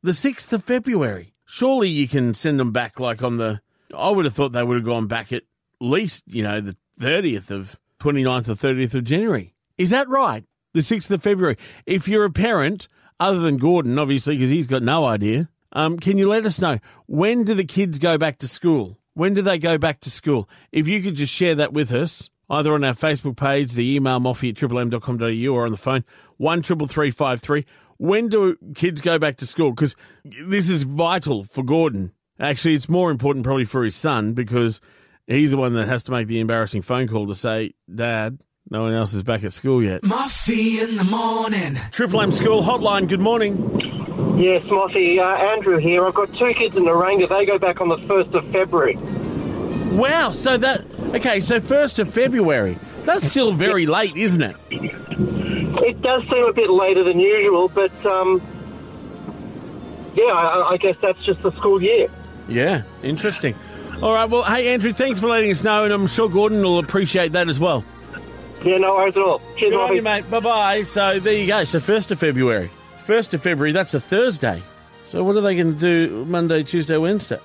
The 0.02 0.12
6th 0.12 0.52
of 0.52 0.64
February. 0.64 1.34
Surely 1.44 1.88
you 1.88 2.08
can 2.08 2.34
send 2.34 2.58
them 2.58 2.72
back 2.72 2.98
like 2.98 3.22
on 3.22 3.36
the 3.36 3.60
I 3.94 4.10
would 4.10 4.24
have 4.24 4.34
thought 4.34 4.52
they 4.52 4.62
would 4.62 4.76
have 4.76 4.86
gone 4.86 5.06
back 5.06 5.32
at 5.32 5.42
least, 5.80 6.24
you 6.26 6.42
know, 6.42 6.60
the 6.60 6.76
30th 7.02 7.50
of 7.50 7.76
29th 7.98 8.48
or 8.48 8.54
30th 8.54 8.94
of 8.94 9.02
January. 9.02 9.54
Is 9.76 9.90
that 9.90 10.08
right? 10.08 10.44
The 10.72 10.80
6th 10.80 11.10
of 11.10 11.20
February. 11.20 11.56
If 11.84 12.06
you're 12.06 12.24
a 12.24 12.30
parent, 12.30 12.86
other 13.18 13.40
than 13.40 13.56
Gordon, 13.56 13.98
obviously, 13.98 14.36
because 14.36 14.50
he's 14.50 14.68
got 14.68 14.84
no 14.84 15.04
idea, 15.04 15.48
um, 15.72 15.98
can 15.98 16.16
you 16.16 16.28
let 16.28 16.46
us 16.46 16.60
know 16.60 16.78
when 17.06 17.42
do 17.42 17.54
the 17.54 17.64
kids 17.64 17.98
go 17.98 18.18
back 18.18 18.38
to 18.38 18.48
school? 18.48 18.98
When 19.14 19.34
do 19.34 19.42
they 19.42 19.58
go 19.58 19.78
back 19.78 19.98
to 20.00 20.10
school? 20.10 20.48
If 20.70 20.86
you 20.86 21.02
could 21.02 21.16
just 21.16 21.34
share 21.34 21.56
that 21.56 21.72
with 21.72 21.92
us, 21.92 22.30
either 22.48 22.72
on 22.72 22.84
our 22.84 22.94
Facebook 22.94 23.36
page, 23.36 23.72
the 23.72 23.96
email 23.96 24.20
moffy 24.20 24.50
at 24.50 24.54
triplem.com.au 24.54 25.52
or 25.52 25.64
on 25.64 25.72
the 25.72 25.76
phone, 25.76 26.04
1 26.36 26.62
333 26.62 27.66
When 27.96 28.28
do 28.28 28.56
kids 28.76 29.00
go 29.00 29.18
back 29.18 29.38
to 29.38 29.46
school? 29.46 29.72
Because 29.72 29.96
this 30.24 30.70
is 30.70 30.84
vital 30.84 31.42
for 31.44 31.64
Gordon. 31.64 32.12
Actually, 32.38 32.74
it's 32.74 32.88
more 32.88 33.10
important 33.10 33.44
probably 33.44 33.64
for 33.64 33.82
his 33.82 33.96
son 33.96 34.34
because 34.34 34.80
he's 35.26 35.50
the 35.50 35.56
one 35.56 35.74
that 35.74 35.88
has 35.88 36.04
to 36.04 36.12
make 36.12 36.26
the 36.26 36.40
embarrassing 36.40 36.82
phone 36.82 37.08
call 37.08 37.26
to 37.28 37.34
say, 37.34 37.74
Dad, 37.92 38.40
no 38.70 38.82
one 38.82 38.94
else 38.94 39.12
is 39.12 39.22
back 39.22 39.44
at 39.44 39.52
school 39.52 39.82
yet. 39.82 40.02
Moffee 40.02 40.80
in 40.80 40.96
the 40.96 41.04
morning. 41.04 41.78
Triple 41.90 42.20
M 42.20 42.32
School 42.32 42.62
Hotline, 42.62 43.08
good 43.08 43.20
morning. 43.20 43.56
Yes, 44.38 44.62
Moffee, 44.64 45.18
uh, 45.18 45.52
Andrew 45.52 45.76
here. 45.76 46.06
I've 46.06 46.14
got 46.14 46.32
two 46.34 46.54
kids 46.54 46.76
in 46.76 46.84
Naranga. 46.84 47.28
They 47.28 47.44
go 47.44 47.58
back 47.58 47.80
on 47.80 47.88
the 47.88 47.96
1st 47.96 48.34
of 48.34 48.46
February. 48.50 48.96
Wow, 49.96 50.30
so 50.30 50.56
that, 50.56 50.84
okay, 51.14 51.40
so 51.40 51.60
1st 51.60 51.98
of 52.00 52.14
February. 52.14 52.78
That's 53.04 53.28
still 53.28 53.52
very 53.52 53.86
late, 53.86 54.16
isn't 54.16 54.42
it? 54.42 54.56
It 54.70 56.00
does 56.00 56.22
seem 56.30 56.44
a 56.44 56.52
bit 56.52 56.70
later 56.70 57.04
than 57.04 57.18
usual, 57.18 57.68
but 57.68 57.92
um, 58.06 58.40
yeah, 60.14 60.24
I, 60.24 60.70
I 60.70 60.76
guess 60.76 60.96
that's 61.02 61.22
just 61.24 61.42
the 61.42 61.50
school 61.52 61.82
year. 61.82 62.08
Yeah, 62.48 62.82
interesting. 63.02 63.54
All 64.02 64.12
right, 64.12 64.28
well, 64.28 64.42
hey, 64.42 64.74
Andrew, 64.74 64.92
thanks 64.92 65.20
for 65.20 65.28
letting 65.28 65.52
us 65.52 65.62
know, 65.62 65.84
and 65.84 65.92
I'm 65.92 66.08
sure 66.08 66.28
Gordon 66.28 66.60
will 66.60 66.80
appreciate 66.80 67.30
that 67.32 67.48
as 67.48 67.60
well. 67.60 67.84
Yeah, 68.64 68.78
no 68.78 68.94
worries 68.96 69.16
at 69.16 69.22
all. 69.22 69.38
Cheers, 69.56 69.70
Good 69.70 69.80
on 69.80 69.94
you, 69.94 70.02
mate. 70.02 70.28
Bye 70.28 70.40
bye. 70.40 70.82
So 70.82 71.20
there 71.20 71.34
you 71.34 71.46
go. 71.46 71.64
So 71.64 71.78
1st 71.78 72.10
of 72.10 72.18
February. 72.18 72.68
1st 73.06 73.34
of 73.34 73.42
February, 73.42 73.70
that's 73.70 73.94
a 73.94 74.00
Thursday. 74.00 74.60
So 75.06 75.22
what 75.22 75.36
are 75.36 75.40
they 75.40 75.54
going 75.54 75.74
to 75.74 75.78
do 75.78 76.24
Monday, 76.24 76.64
Tuesday, 76.64 76.96
Wednesday? 76.96 77.38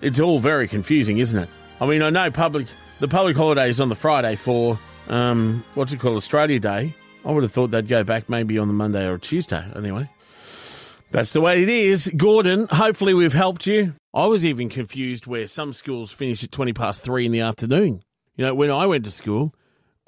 It's 0.00 0.18
all 0.18 0.38
very 0.38 0.66
confusing, 0.66 1.18
isn't 1.18 1.38
it? 1.38 1.48
I 1.78 1.84
mean, 1.84 2.00
I 2.00 2.08
know 2.08 2.30
public 2.30 2.68
the 3.00 3.08
public 3.08 3.36
holiday 3.36 3.68
is 3.68 3.78
on 3.78 3.90
the 3.90 3.94
Friday 3.94 4.34
for, 4.36 4.78
um, 5.08 5.62
what's 5.74 5.92
it 5.92 6.00
called, 6.00 6.16
Australia 6.16 6.58
Day. 6.58 6.94
I 7.24 7.32
would 7.32 7.42
have 7.42 7.52
thought 7.52 7.70
they'd 7.70 7.86
go 7.86 8.02
back 8.02 8.30
maybe 8.30 8.58
on 8.58 8.68
the 8.68 8.74
Monday 8.74 9.06
or 9.06 9.18
Tuesday. 9.18 9.64
Anyway, 9.76 10.08
that's 11.10 11.32
the 11.32 11.40
way 11.40 11.62
it 11.62 11.68
is. 11.68 12.10
Gordon, 12.16 12.66
hopefully 12.70 13.14
we've 13.14 13.32
helped 13.32 13.66
you. 13.66 13.94
I 14.12 14.26
was 14.26 14.44
even 14.44 14.68
confused 14.68 15.26
where 15.26 15.46
some 15.46 15.72
schools 15.72 16.10
finish 16.10 16.42
at 16.44 16.52
20 16.52 16.72
past 16.72 17.02
three 17.02 17.26
in 17.26 17.32
the 17.32 17.40
afternoon. 17.40 18.02
You 18.36 18.46
know, 18.46 18.54
when 18.54 18.70
I 18.70 18.86
went 18.86 19.04
to 19.04 19.10
school, 19.10 19.54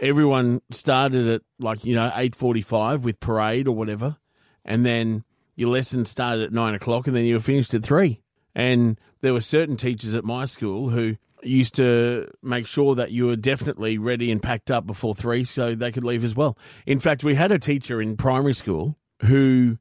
everyone 0.01 0.63
started 0.71 1.29
at 1.29 1.43
like, 1.59 1.85
you 1.85 1.95
know, 1.95 2.11
8.45 2.11 3.03
with 3.03 3.21
parade 3.21 3.69
or 3.69 3.75
whatever. 3.75 4.17
And 4.65 4.85
then 4.85 5.25
your 5.57 5.71
lesson 5.71 6.05
started 6.05 6.45
at 6.45 6.53
nine 6.53 6.75
o'clock 6.75 7.07
and 7.07 7.17
then 7.17 7.25
you 7.25 7.35
were 7.35 7.41
finished 7.41 7.75
at 7.75 7.83
three. 7.83 8.23
And 8.55 8.99
there 9.21 9.33
were 9.33 9.41
certain 9.41 9.77
teachers 9.77 10.15
at 10.15 10.25
my 10.25 10.45
school 10.45 10.91
who 10.91 11.17
used 11.43 11.75
to 11.77 12.29
make 12.43 12.67
sure 12.67 12.95
that 12.95 13.11
you 13.11 13.27
were 13.27 13.37
definitely 13.37 13.99
ready 13.99 14.31
and 14.31 14.43
packed 14.43 14.71
up 14.71 14.87
before 14.87 15.15
three 15.15 15.45
so 15.45 15.75
they 15.75 15.93
could 15.93 16.05
leave 16.05 16.25
as 16.25 16.37
well. 16.37 16.59
In 16.87 17.01
fact, 17.01 17.25
we 17.25 17.35
had 17.35 17.53
a 17.53 17.59
teacher 17.59 18.03
in 18.03 18.17
primary 18.17 18.55
school 18.55 18.97
who 19.23 19.79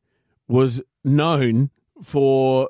was 0.47 0.81
known 1.03 1.69
for 2.03 2.69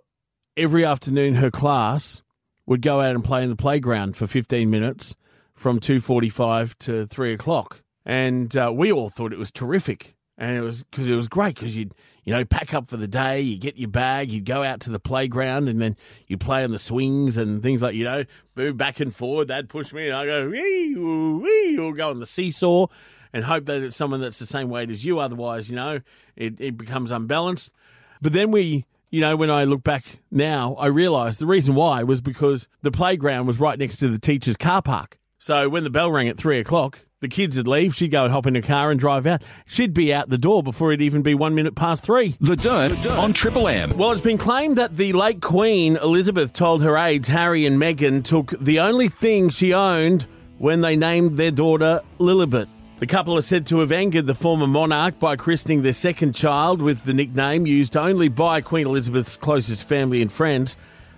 every 0.58 0.86
afternoon 0.86 1.36
her 1.36 1.52
class 1.52 2.22
would 2.66 2.82
go 2.82 3.02
out 3.02 3.16
and 3.16 3.24
play 3.24 3.44
in 3.44 3.50
the 3.50 3.56
playground 3.56 4.16
for 4.16 4.28
15 4.28 4.70
minutes 4.70 5.16
from 5.56 5.80
2.45 5.80 6.78
to 6.80 7.06
3 7.08 7.34
o'clock. 7.34 7.82
And 8.06 8.56
uh, 8.56 8.72
we 8.74 8.92
all 8.92 9.10
thought 9.10 9.34
it 9.34 9.39
was 9.39 9.52
terrific. 9.52 10.15
And 10.38 10.56
it 10.56 10.62
was 10.62 10.84
because 10.84 11.10
it 11.10 11.15
was 11.15 11.28
great 11.28 11.56
because 11.56 11.76
you'd, 11.76 11.94
you 12.24 12.34
know, 12.34 12.46
pack 12.46 12.74
up 12.74 12.88
for 12.88 12.96
the 12.96 13.08
day, 13.08 13.42
you 13.42 13.58
get 13.58 13.76
your 13.76 13.89
bag, 13.89 14.32
you'd 14.32 14.46
go 14.46 14.63
out 14.63 14.80
to 14.82 14.89
the 14.89 15.00
playground 15.00 15.68
and 15.68 15.82
then 15.82 15.98
you 16.28 16.38
play 16.38 16.63
on 16.63 16.72
the 16.72 16.80
swings 16.80 17.38
and 17.38 17.62
things 17.62 17.82
like, 17.82 17.94
you 17.94 18.06
know, 18.06 18.24
move 18.56 18.78
back 18.78 19.02
and 19.02 19.13
forward. 19.13 19.50
They'd 19.50 19.68
push 19.68 19.92
me 19.92 20.08
and 20.08 20.15
I 20.15 20.26
go, 20.26 20.48
wee, 20.48 20.96
wee, 20.96 21.78
or 21.78 21.94
go 21.94 22.10
on 22.10 22.20
the 22.20 22.26
seesaw 22.26 22.88
and 23.34 23.44
hope 23.44 23.65
that 23.65 23.84
it's 23.84 23.98
someone 23.98 24.22
that's 24.22 24.39
the 24.39 24.46
same 24.46 24.70
weight 24.70 24.89
as 24.89 25.04
you. 25.04 25.20
Otherwise, 25.20 25.70
you 25.70 25.76
know, 25.76 26.00
it, 26.38 26.62
it 26.62 26.78
becomes 26.78 27.12
unbalanced. 27.12 27.72
But 28.21 28.34
then 28.34 28.51
we, 28.51 28.86
you 29.10 29.21
know, 29.21 29.36
when 29.36 29.49
I 29.49 29.63
look 29.63 29.84
back 29.84 30.19
now, 30.32 30.75
I 30.75 30.88
realise 30.88 31.38
the 31.38 31.45
reason 31.45 31.75
why 31.75 32.03
was 32.03 32.21
because 32.21 32.67
the 32.82 32.91
playground 32.91 33.47
was 33.47 33.60
right 33.60 33.77
next 33.79 33.97
to 33.97 34.10
the 34.10 34.19
teacher's 34.19 34.58
car 34.58 34.82
park. 34.82 35.17
So 35.38 35.69
when 35.69 35.84
the 35.84 35.89
bell 35.89 36.12
rang 36.12 36.27
at 36.27 36.38
three 36.38 36.60
o'clock, 36.60 36.99
the 37.21 37.27
kids 37.27 37.58
would 37.58 37.67
leave. 37.67 37.95
She'd 37.95 38.10
go 38.12 38.23
and 38.23 38.32
hop 38.32 38.45
in 38.45 38.55
a 38.55 38.62
car 38.62 38.91
and 38.91 38.99
drive 38.99 39.25
out. 39.25 39.41
She'd 39.65 39.93
be 39.93 40.13
out 40.13 40.29
the 40.29 40.38
door 40.38 40.63
before 40.63 40.91
it'd 40.91 41.01
even 41.01 41.21
be 41.21 41.34
one 41.34 41.55
minute 41.55 41.75
past 41.75 42.03
three. 42.03 42.36
The 42.39 42.55
Dirt 42.55 43.05
on 43.08 43.34
Triple 43.34 43.67
M. 43.67 43.97
Well, 43.97 44.12
it's 44.12 44.21
been 44.21 44.38
claimed 44.38 44.77
that 44.77 44.97
the 44.97 45.13
late 45.13 45.41
Queen 45.41 45.97
Elizabeth 45.97 46.53
told 46.53 46.82
her 46.82 46.97
aides 46.97 47.27
Harry 47.27 47.65
and 47.65 47.82
Meghan 47.82 48.23
took 48.23 48.51
the 48.60 48.79
only 48.79 49.10
thing 49.10 49.49
she 49.49 49.73
owned 49.73 50.27
when 50.58 50.82
they 50.82 50.95
named 50.95 51.38
their 51.38 51.51
daughter 51.51 52.01
Lilibet. 52.19 52.67
The 53.00 53.08
couple 53.08 53.38
are 53.38 53.42
said 53.42 53.66
to 53.68 53.80
have 53.80 53.94
angered 53.94 54.28
the 54.28 54.36
former 54.36 54.68
monarch 54.68 55.20
by 55.20 55.38
christening 55.38 55.84
their 55.84 55.94
second 55.94 56.36
child 56.36 56.82
with 56.82 57.06
the 57.06 57.14
nickname 57.14 57.66
used 57.66 57.96
only 57.96 58.28
by 58.28 58.60
Queen 58.60 58.86
Elizabeth's 58.86 59.38
closest 59.38 59.86
family 59.86 60.22
and 60.22 60.30
friends. 60.30 60.76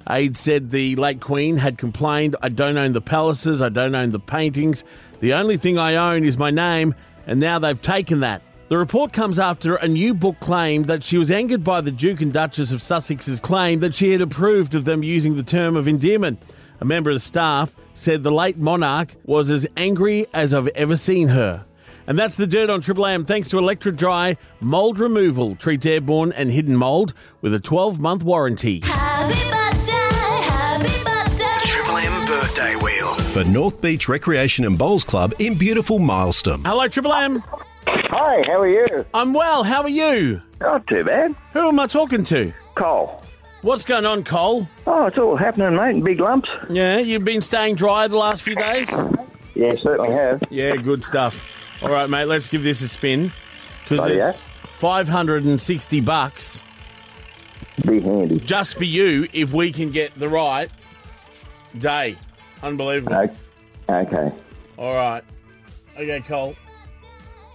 Aides 0.08 0.40
said 0.40 0.70
the 0.70 0.96
late 0.98 1.22
Queen 1.22 1.58
had 1.58 1.80
complained, 1.80 2.36
I 2.40 2.50
don't 2.50 2.78
own 2.78 2.94
the 2.94 3.02
palaces, 3.02 3.64
I 3.64 3.70
don't 3.70 3.96
own 3.96 4.12
the 4.12 4.20
paintings. 4.20 4.84
The 5.22 5.34
only 5.34 5.58
thing 5.58 5.80
I 5.80 5.96
own 5.96 6.24
is 6.24 6.38
my 6.38 6.52
name, 6.52 6.94
and 7.26 7.40
now 7.40 7.58
they've 7.58 7.82
taken 7.82 8.20
that. 8.20 8.44
The 8.70 8.78
report 8.78 9.12
comes 9.12 9.40
after 9.40 9.76
a 9.76 9.88
new 9.88 10.14
book 10.14 10.40
claimed 10.40 10.86
that 10.86 11.04
she 11.04 11.18
was 11.18 11.32
angered 11.32 11.64
by 11.64 11.82
the 11.82 11.90
Duke 11.90 12.22
and 12.22 12.32
Duchess 12.32 12.72
of 12.72 12.84
Sussex's 12.84 13.40
claim 13.40 13.80
that 13.80 13.96
she 13.96 14.12
had 14.12 14.22
approved 14.22 14.76
of 14.76 14.86
them 14.86 15.02
using 15.02 15.36
the 15.36 15.42
term 15.42 15.76
of 15.76 15.88
endearment. 15.88 16.44
A 16.80 16.86
member 16.86 17.10
of 17.10 17.16
the 17.16 17.22
staff 17.22 17.74
said 17.96 18.22
the 18.22 18.32
late 18.32 18.58
monarch 18.60 19.16
was 19.26 19.50
as 19.50 19.66
angry 19.76 20.28
as 20.32 20.54
I've 20.54 20.68
ever 20.70 20.96
seen 20.96 21.30
her. 21.30 21.66
And 22.12 22.20
that's 22.20 22.36
the 22.36 22.46
dirt 22.46 22.70
on 22.70 22.82
Triple 22.82 23.06
M. 23.06 23.24
Thanks 23.24 23.48
to 23.48 23.56
Electrodry, 23.56 24.36
mold 24.60 25.00
removal 25.00 25.56
treats 25.56 25.86
airborne 25.86 26.34
and 26.34 26.52
hidden 26.52 26.76
mold 26.76 27.14
with 27.40 27.54
a 27.54 27.60
12 27.62 28.02
month 28.02 28.22
warranty. 28.22 28.82
Happy 28.84 29.34
birthday, 29.50 29.94
happy 30.44 31.06
birthday. 31.06 31.70
Triple 31.70 31.96
M 31.96 32.26
birthday 32.26 32.76
wheel. 32.76 33.14
For 33.32 33.46
North 33.46 33.80
Beach 33.80 34.10
Recreation 34.10 34.66
and 34.66 34.78
Bowls 34.78 35.06
Club 35.06 35.34
in 35.40 35.58
beautiful 35.58 36.00
Mylestom. 36.00 36.66
Hello, 36.66 36.86
Triple 36.90 37.14
M. 37.14 37.42
Hi, 37.88 38.44
how 38.46 38.60
are 38.60 38.68
you? 38.68 39.06
I'm 39.14 39.32
well. 39.32 39.64
How 39.64 39.82
are 39.82 39.88
you? 39.88 40.42
Not 40.60 40.86
too 40.88 41.06
bad. 41.06 41.34
Who 41.54 41.70
am 41.70 41.80
I 41.80 41.88
talking 41.88 42.26
to? 42.26 42.52
Cole. 42.76 43.24
What's 43.62 43.86
going 43.86 44.06
on, 44.06 44.26
Cole? 44.26 44.68
Oh, 44.86 45.06
it's 45.06 45.18
all 45.18 45.38
happening, 45.38 45.78
mate, 45.78 45.96
in 45.96 46.04
big 46.04 46.20
lumps. 46.20 46.50
Yeah, 46.70 46.98
you've 46.98 47.24
been 47.24 47.42
staying 47.42 47.76
dry 47.76 48.10
the 48.10 48.18
last 48.18 48.42
few 48.42 48.56
days? 48.56 48.90
Yeah, 49.56 49.76
certainly 49.82 50.12
have. 50.12 50.44
Yeah, 50.50 50.76
good 50.76 51.06
stuff. 51.06 51.61
All 51.82 51.90
right, 51.90 52.10
mate, 52.10 52.26
let's 52.26 52.50
give 52.50 52.64
this 52.64 52.82
a 52.82 52.88
spin. 52.90 53.32
Because 53.84 54.08
Rightio. 54.10 54.30
it's 54.30 54.40
560 54.78 56.02
bucks 56.02 56.64
Be 57.86 58.00
handy. 58.00 58.40
just 58.40 58.76
for 58.78 58.84
you 58.84 59.28
if 59.34 59.52
we 59.54 59.72
can 59.72 59.92
get 59.92 60.14
the 60.18 60.30
right 60.30 60.70
day. 61.78 62.18
Unbelievable. 62.64 63.16
O- 63.16 63.30
Okay. 63.94 64.32
All 64.78 64.94
right. 64.94 65.24
Okay, 65.98 66.22
Cole. 66.22 66.56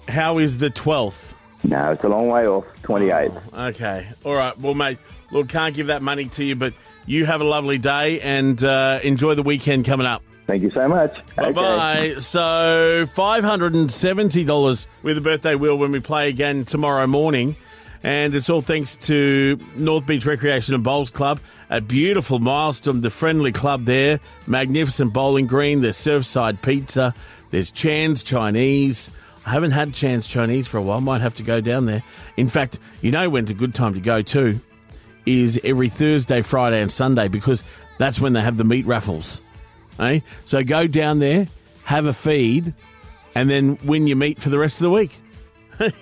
How 0.09 0.37
is 0.39 0.59
the 0.59 0.69
12th? 0.71 1.33
No, 1.65 1.93
it's 1.93 2.05
a 2.05 2.09
long 2.09 2.29
way 2.29 2.47
off. 2.47 2.65
28. 2.83 3.31
Okay. 3.57 4.07
All 4.25 4.35
right. 4.35 4.57
Well, 4.59 4.75
mate, 4.75 4.99
look, 5.31 5.49
can't 5.49 5.75
give 5.75 5.87
that 5.87 6.03
money 6.03 6.27
to 6.27 6.45
you, 6.45 6.55
but 6.57 6.75
you 7.07 7.25
have 7.25 7.41
a 7.41 7.45
lovely 7.45 7.79
day 7.79 8.21
and 8.21 8.63
uh, 8.63 9.01
enjoy 9.03 9.35
the 9.35 9.43
weekend 9.43 9.87
coming 9.87 10.07
up. 10.07 10.23
Thank 10.47 10.63
you 10.63 10.71
so 10.71 10.89
much. 10.89 11.17
Bye 11.35 11.53
bye. 11.53 12.15
So 12.19 13.07
and 13.17 13.91
seventy 13.91 14.45
dollars 14.45 14.87
with 15.03 15.19
a 15.19 15.21
birthday 15.21 15.57
wheel 15.57 15.77
when 15.77 15.91
we 15.91 16.01
play 16.01 16.29
again 16.29 16.65
tomorrow 16.65 17.07
morning, 17.09 17.57
and 18.05 18.35
it's 18.35 18.49
all 18.49 18.63
thanks 18.63 18.95
to 18.97 19.59
North 19.75 20.07
Beach 20.07 20.25
Recreation 20.25 20.75
and 20.75 20.85
Bowls 20.85 21.11
Club, 21.11 21.41
a 21.69 21.81
beautiful 21.81 22.39
Mylestom, 22.39 23.03
the 23.03 23.11
friendly 23.11 23.51
club 23.51 23.87
there, 23.87 24.21
magnificent 24.47 25.13
bowling 25.13 25.49
green. 25.49 25.81
There's 25.81 25.97
Surfside 25.97 26.63
Pizza, 26.63 27.13
there's 27.51 27.73
Chan's 27.73 28.23
Chinese. 28.23 29.11
I 29.47 29.51
haven't 29.51 29.73
had 29.73 29.95
Chan's 29.95 30.29
Chinese 30.29 30.69
for 30.69 30.79
a 30.79 30.83
while. 30.83 31.01
Might 31.01 31.21
have 31.23 31.35
to 31.37 31.43
go 31.43 31.61
down 31.61 31.87
there. 31.87 32.03
In 32.37 32.49
fact, 32.49 32.79
you 33.01 33.11
know 33.11 33.29
when's 33.29 33.51
a 33.51 33.55
good 33.55 33.75
time 33.75 33.95
to 33.95 34.01
go 34.01 34.23
to 34.23 34.61
is 35.25 35.59
every 35.65 35.89
Thursday, 35.89 36.43
Friday, 36.43 36.81
and 36.81 36.91
Sunday 36.91 37.27
because 37.27 37.65
that's 37.99 38.21
when 38.21 38.33
they 38.33 38.43
have 38.43 38.57
the 38.57 38.65
meat 38.65 38.87
raffles. 38.87 39.41
Eh? 39.99 40.21
So 40.45 40.63
go 40.63 40.87
down 40.87 41.19
there, 41.19 41.47
have 41.85 42.07
a 42.07 42.13
feed, 42.13 42.75
and 43.35 43.49
then 43.49 43.79
win 43.85 44.07
your 44.07 44.17
meat 44.17 44.41
for 44.41 44.51
the 44.51 44.59
rest 44.59 44.77
of 44.77 44.83
the 44.83 44.91
week. 44.91 45.19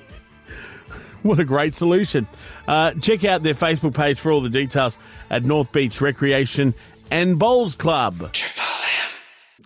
what 1.23 1.39
a 1.39 1.45
great 1.45 1.75
solution. 1.75 2.27
Uh, 2.67 2.93
check 2.95 3.25
out 3.25 3.43
their 3.43 3.55
Facebook 3.55 3.95
page 3.95 4.19
for 4.19 4.33
all 4.33 4.41
the 4.41 4.49
details 4.49 4.99
at 5.31 5.45
North 5.45 5.71
Beach 5.73 6.01
Recreation 6.01 6.75
and 7.11 7.39
Bowls 7.39 7.75
Club. 7.75 8.35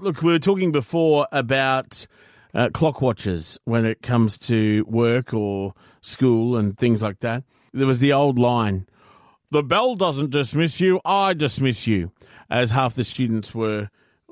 Look, 0.00 0.22
we 0.22 0.32
were 0.32 0.38
talking 0.38 0.72
before 0.72 1.26
about 1.32 2.06
uh, 2.54 2.68
clock 2.72 3.02
watches 3.02 3.58
when 3.64 3.84
it 3.84 4.02
comes 4.02 4.38
to 4.38 4.84
work 4.88 5.34
or 5.34 5.74
school 6.00 6.56
and 6.56 6.78
things 6.78 7.02
like 7.02 7.20
that. 7.20 7.44
There 7.72 7.86
was 7.86 7.98
the 7.98 8.12
old 8.12 8.38
line 8.38 8.86
the 9.50 9.62
bell 9.62 9.94
doesn't 9.94 10.30
dismiss 10.30 10.80
you, 10.80 11.00
I 11.04 11.32
dismiss 11.32 11.86
you, 11.86 12.12
as 12.50 12.70
half 12.70 12.94
the 12.94 13.04
students 13.04 13.54
were 13.54 13.88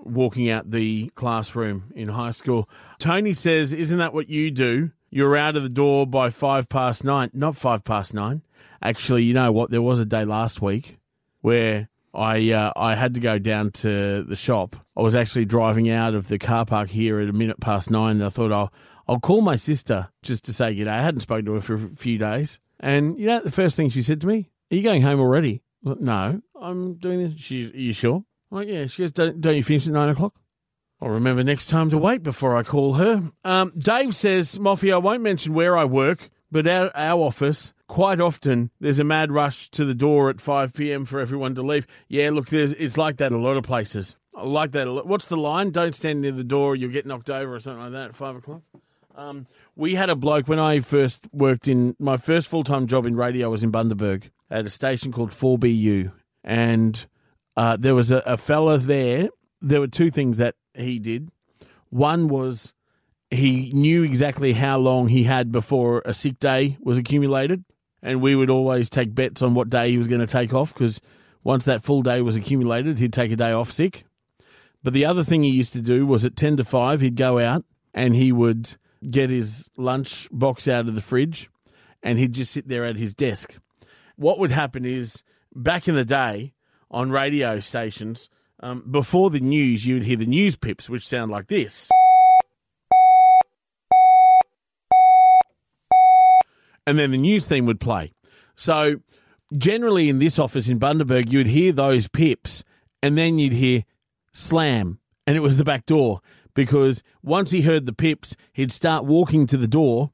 walking 0.09 0.51
out 0.51 0.71
the 0.71 1.11
classroom 1.15 1.93
in 1.95 2.09
high 2.09 2.31
school. 2.31 2.69
Tony 2.99 3.33
says, 3.33 3.73
Isn't 3.73 3.99
that 3.99 4.15
what 4.15 4.29
you 4.29 4.51
do? 4.51 4.91
You're 5.11 5.37
out 5.37 5.57
of 5.57 5.63
the 5.63 5.69
door 5.69 6.07
by 6.07 6.31
five 6.31 6.69
past 6.69 7.05
nine. 7.05 7.31
Not 7.33 7.57
five 7.57 7.85
past 7.85 8.13
nine. 8.13 8.43
Actually, 8.83 9.25
you 9.25 9.35
know 9.35 9.53
what? 9.53 9.71
There 9.71 9.83
was 9.83 9.99
a 9.99 10.05
day 10.05 10.25
last 10.25 10.61
week 10.61 10.99
where 11.41 11.89
I 12.15 12.51
uh, 12.51 12.73
I 12.77 12.95
had 12.95 13.15
to 13.15 13.21
go 13.21 13.39
down 13.39 13.71
to 13.73 14.23
the 14.25 14.37
shop. 14.37 14.77
I 14.97 15.03
was 15.03 15.15
actually 15.15 15.45
driving 15.45 15.91
out 15.91 16.15
of 16.15 16.29
the 16.29 16.39
car 16.39 16.65
park 16.65 16.89
here 16.91 17.21
at 17.21 17.29
a 17.29 17.33
minute 17.33 17.61
past 17.61 17.91
nine. 17.91 18.17
And 18.17 18.25
I 18.25 18.31
thought 18.31 18.53
I'll 18.53 18.73
I'll 19.07 19.21
call 19.21 19.43
my 19.43 19.57
sister 19.57 20.09
just 20.23 20.45
to 20.47 20.53
say 20.53 20.75
good 20.75 20.85
day. 20.85 20.91
I 20.91 21.03
hadn't 21.03 21.21
spoken 21.21 21.45
to 21.47 21.53
her 21.55 21.61
for 21.61 21.75
a 21.75 21.89
few 21.97 22.19
days, 22.19 22.59
and 22.81 23.19
you 23.19 23.27
know 23.27 23.41
the 23.41 23.51
first 23.51 23.77
thing 23.77 23.91
she 23.91 24.03
said 24.03 24.21
to 24.23 24.27
me, 24.27 24.51
"Are 24.71 24.77
you 24.77 24.83
going 24.83 25.03
home 25.03 25.21
already?" 25.21 25.63
No, 25.83 26.41
I'm 26.61 26.95
doing 26.95 27.23
this. 27.23 27.41
She, 27.41 27.67
are 27.67 27.77
you 27.77 27.93
sure? 27.93 28.25
Like, 28.51 28.69
yeah. 28.69 28.87
She 28.87 29.03
goes, 29.03 29.13
don't, 29.13 29.41
don't 29.41 29.57
you 29.57 29.63
finish 29.63 29.87
at 29.87 29.93
nine 29.93 30.09
o'clock? 30.09 30.35
I'll 31.01 31.11
remember 31.11 31.45
next 31.45 31.67
time 31.67 31.91
to 31.91 31.99
wait 31.99 32.23
before 32.23 32.57
I 32.57 32.63
call 32.63 32.95
her. 32.95 33.31
Um, 33.45 33.73
Dave 33.77 34.17
says, 34.17 34.59
Moffee, 34.59 34.93
I 34.93 34.97
won't 34.97 35.23
mention 35.23 35.53
where 35.53 35.77
I 35.77 35.85
work, 35.85 36.31
but 36.51 36.67
our, 36.67 36.91
our 36.97 37.21
office, 37.21 37.75
quite 37.87 38.19
often, 38.19 38.71
there's 38.81 38.99
a 38.99 39.05
mad 39.05 39.31
rush 39.31 39.71
to 39.73 39.85
the 39.85 39.95
door 39.95 40.31
at 40.31 40.41
5 40.41 40.73
p.m. 40.73 41.05
for 41.05 41.21
everyone 41.21 41.55
to 41.57 41.63
leave. 41.63 41.87
Yeah, 42.09 42.31
look, 42.31 42.51
it's 42.51 42.97
like 42.97 43.19
that 43.19 43.33
a 43.33 43.39
lot 43.39 43.59
of 43.59 43.65
places. 43.65 44.17
I 44.35 44.45
like 44.45 44.73
that. 44.73 44.87
a 44.87 44.93
lot. 44.93 45.07
What's 45.07 45.27
the 45.27 45.37
line? 45.37 45.71
Don't 45.71 45.95
stand 45.95 46.23
near 46.23 46.33
the 46.33 46.45
door, 46.45 46.77
you'll 46.77 46.93
get 46.93 47.05
knocked 47.07 47.29
over 47.29 47.55
or 47.55 47.61
something 47.61 47.83
like 47.83 47.93
that 47.93 48.09
at 48.09 48.15
5 48.17 48.37
o'clock. 48.37 48.63
Um, 49.15 49.47
we 49.75 49.95
had 49.95 50.11
a 50.11 50.17
bloke 50.17 50.47
when 50.49 50.59
I 50.59 50.81
first 50.81 51.27
worked 51.33 51.69
in 51.69 51.97
my 51.99 52.17
first 52.17 52.49
full 52.49 52.65
time 52.65 52.87
job 52.87 53.07
in 53.07 53.17
radio 53.17 53.51
was 53.51 53.63
in 53.63 53.73
Bundaberg 53.73 54.31
at 54.51 54.67
a 54.67 54.71
station 54.71 55.11
called 55.13 55.31
4BU. 55.31 56.13
And 56.45 57.07
uh, 57.57 57.77
there 57.79 57.95
was 57.95 58.11
a, 58.11 58.19
a 58.19 58.37
fella 58.37 58.79
there. 58.79 59.29
There 59.61 59.81
were 59.81 59.89
two 59.89 60.11
things 60.11 60.39
that 60.39 60.55
he 60.75 60.99
did. 60.99 61.31
One 61.91 62.29
was 62.29 62.75
he 63.31 63.73
knew 63.73 64.03
exactly 64.03 64.53
how 64.53 64.79
long 64.79 65.09
he 65.09 65.25
had 65.25 65.51
before 65.51 66.03
a 66.05 66.15
sick 66.15 66.39
day 66.39 66.77
was 66.81 66.99
accumulated. 66.99 67.65
And 68.03 68.21
we 68.21 68.37
would 68.37 68.51
always 68.51 68.89
take 68.89 69.15
bets 69.15 69.43
on 69.43 69.55
what 69.55 69.71
day 69.71 69.91
he 69.91 69.99
was 69.99 70.07
going 70.07 70.21
to 70.21 70.27
take 70.27 70.55
off 70.55 70.73
because 70.73 71.01
once 71.43 71.65
that 71.65 71.83
full 71.83 72.03
day 72.03 72.21
was 72.21 72.37
accumulated, 72.37 72.99
he'd 72.99 73.13
take 73.13 73.33
a 73.33 73.37
day 73.37 73.53
off 73.53 73.73
sick. 73.73 74.05
But 74.85 74.93
the 74.93 75.07
other 75.07 75.25
thing 75.25 75.43
he 75.43 75.51
used 75.51 75.73
to 75.73 75.81
do 75.81 76.07
was 76.07 76.25
at 76.25 76.37
10 76.37 76.59
to 76.59 76.65
5, 76.65 77.01
he'd 77.01 77.17
go 77.17 77.41
out 77.41 77.65
and 77.95 78.15
he 78.15 78.31
would 78.31 78.77
get 79.11 79.31
his 79.31 79.71
lunch 79.77 80.29
box 80.31 80.69
out 80.69 80.87
of 80.87 80.95
the 80.95 81.01
fridge 81.01 81.51
and 82.03 82.19
he'd 82.19 82.35
just 82.35 82.53
sit 82.53 82.69
there 82.69 82.85
at 82.85 82.97
his 82.97 83.15
desk. 83.15 83.57
What 84.17 84.39
would 84.39 84.53
happen 84.53 84.85
is 84.85 85.25
back 85.55 85.89
in 85.89 85.95
the 85.95 86.05
day 86.05 86.53
on 86.91 87.11
radio 87.11 87.61
stations, 87.61 88.29
um, 88.61 88.85
before 88.91 89.31
the 89.31 89.41
news, 89.41 89.87
you'd 89.87 90.05
hear 90.05 90.17
the 90.17 90.27
news 90.27 90.57
pips, 90.57 90.89
which 90.89 91.07
sound 91.07 91.31
like 91.31 91.49
this. 91.49 91.91
And 96.87 96.99
then 96.99 97.11
the 97.11 97.19
news 97.19 97.47
theme 97.47 97.67
would 97.67 97.81
play. 97.81 98.13
So, 98.55 98.97
generally 99.57 100.09
in 100.09 100.19
this 100.19 100.39
office 100.39 100.69
in 100.69 100.79
Bundaberg, 100.79 101.31
you 101.31 101.39
would 101.39 101.49
hear 101.49 101.73
those 101.73 102.09
pips, 102.09 102.65
and 103.03 103.19
then 103.19 103.39
you'd 103.39 103.53
hear 103.53 103.85
slam, 104.33 105.01
and 105.27 105.37
it 105.37 105.41
was 105.41 105.57
the 105.57 105.65
back 105.65 105.87
door. 105.87 106.21
Because 106.55 107.03
once 107.23 107.51
he 107.51 107.63
heard 107.63 107.85
the 107.85 107.93
pips, 107.93 108.35
he'd 108.55 108.73
start 108.73 109.05
walking 109.05 109.47
to 109.49 109.59
the 109.59 109.67
door 109.67 110.13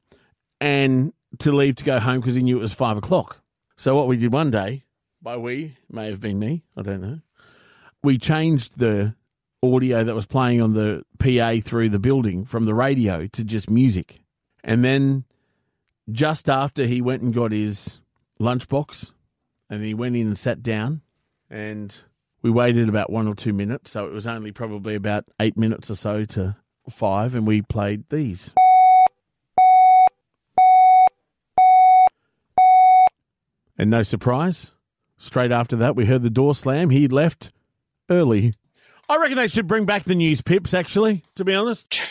and 0.59 1.13
to 1.39 1.51
leave 1.53 1.75
to 1.77 1.83
go 1.83 1.99
home 1.99 2.19
because 2.19 2.35
he 2.35 2.43
knew 2.43 2.57
it 2.57 2.61
was 2.61 2.73
five 2.73 2.97
o'clock. 2.97 3.41
So, 3.77 3.95
what 3.95 4.07
we 4.07 4.17
did 4.17 4.33
one 4.33 4.51
day, 4.51 4.83
by 5.23 5.37
we, 5.37 5.77
may 5.89 6.07
have 6.07 6.19
been 6.19 6.37
me, 6.37 6.63
I 6.77 6.81
don't 6.83 7.01
know 7.01 7.19
we 8.03 8.17
changed 8.17 8.77
the 8.77 9.15
audio 9.63 10.03
that 10.03 10.13
was 10.13 10.25
playing 10.25 10.61
on 10.61 10.73
the 10.73 11.03
PA 11.19 11.55
through 11.63 11.89
the 11.89 11.99
building 11.99 12.45
from 12.45 12.65
the 12.65 12.73
radio 12.73 13.27
to 13.27 13.43
just 13.43 13.69
music. 13.69 14.19
And 14.63 14.83
then 14.83 15.23
just 16.11 16.49
after 16.49 16.85
he 16.85 17.01
went 17.01 17.21
and 17.21 17.33
got 17.33 17.53
his 17.53 17.99
lunchbox 18.39 19.11
and 19.69 19.83
he 19.83 19.93
went 19.93 20.17
in 20.17 20.27
and 20.27 20.37
sat 20.37 20.61
down 20.61 21.01
and 21.49 21.97
we 22.41 22.51
waited 22.51 22.89
about 22.89 23.09
one 23.09 23.27
or 23.27 23.35
two 23.35 23.53
minutes. 23.53 23.91
So 23.91 24.05
it 24.05 24.11
was 24.11 24.27
only 24.27 24.51
probably 24.51 24.95
about 24.95 25.23
eight 25.39 25.57
minutes 25.57 25.89
or 25.89 25.95
so 25.95 26.25
to 26.25 26.57
five 26.89 27.35
and 27.35 27.47
we 27.47 27.61
played 27.61 28.03
these. 28.09 28.53
And 33.77 33.89
no 33.89 34.03
surprise, 34.03 34.71
straight 35.23 35.51
after 35.51 35.75
that, 35.77 35.95
we 35.95 36.05
heard 36.05 36.21
the 36.21 36.29
door 36.29 36.53
slam. 36.53 36.89
He'd 36.89 37.11
left 37.11 37.51
early. 38.09 38.53
I 39.09 39.17
reckon 39.17 39.37
they 39.37 39.47
should 39.47 39.67
bring 39.67 39.85
back 39.85 40.03
the 40.03 40.15
news 40.15 40.41
pips, 40.41 40.73
actually, 40.73 41.23
to 41.35 41.45
be 41.45 41.53
honest. 41.53 42.01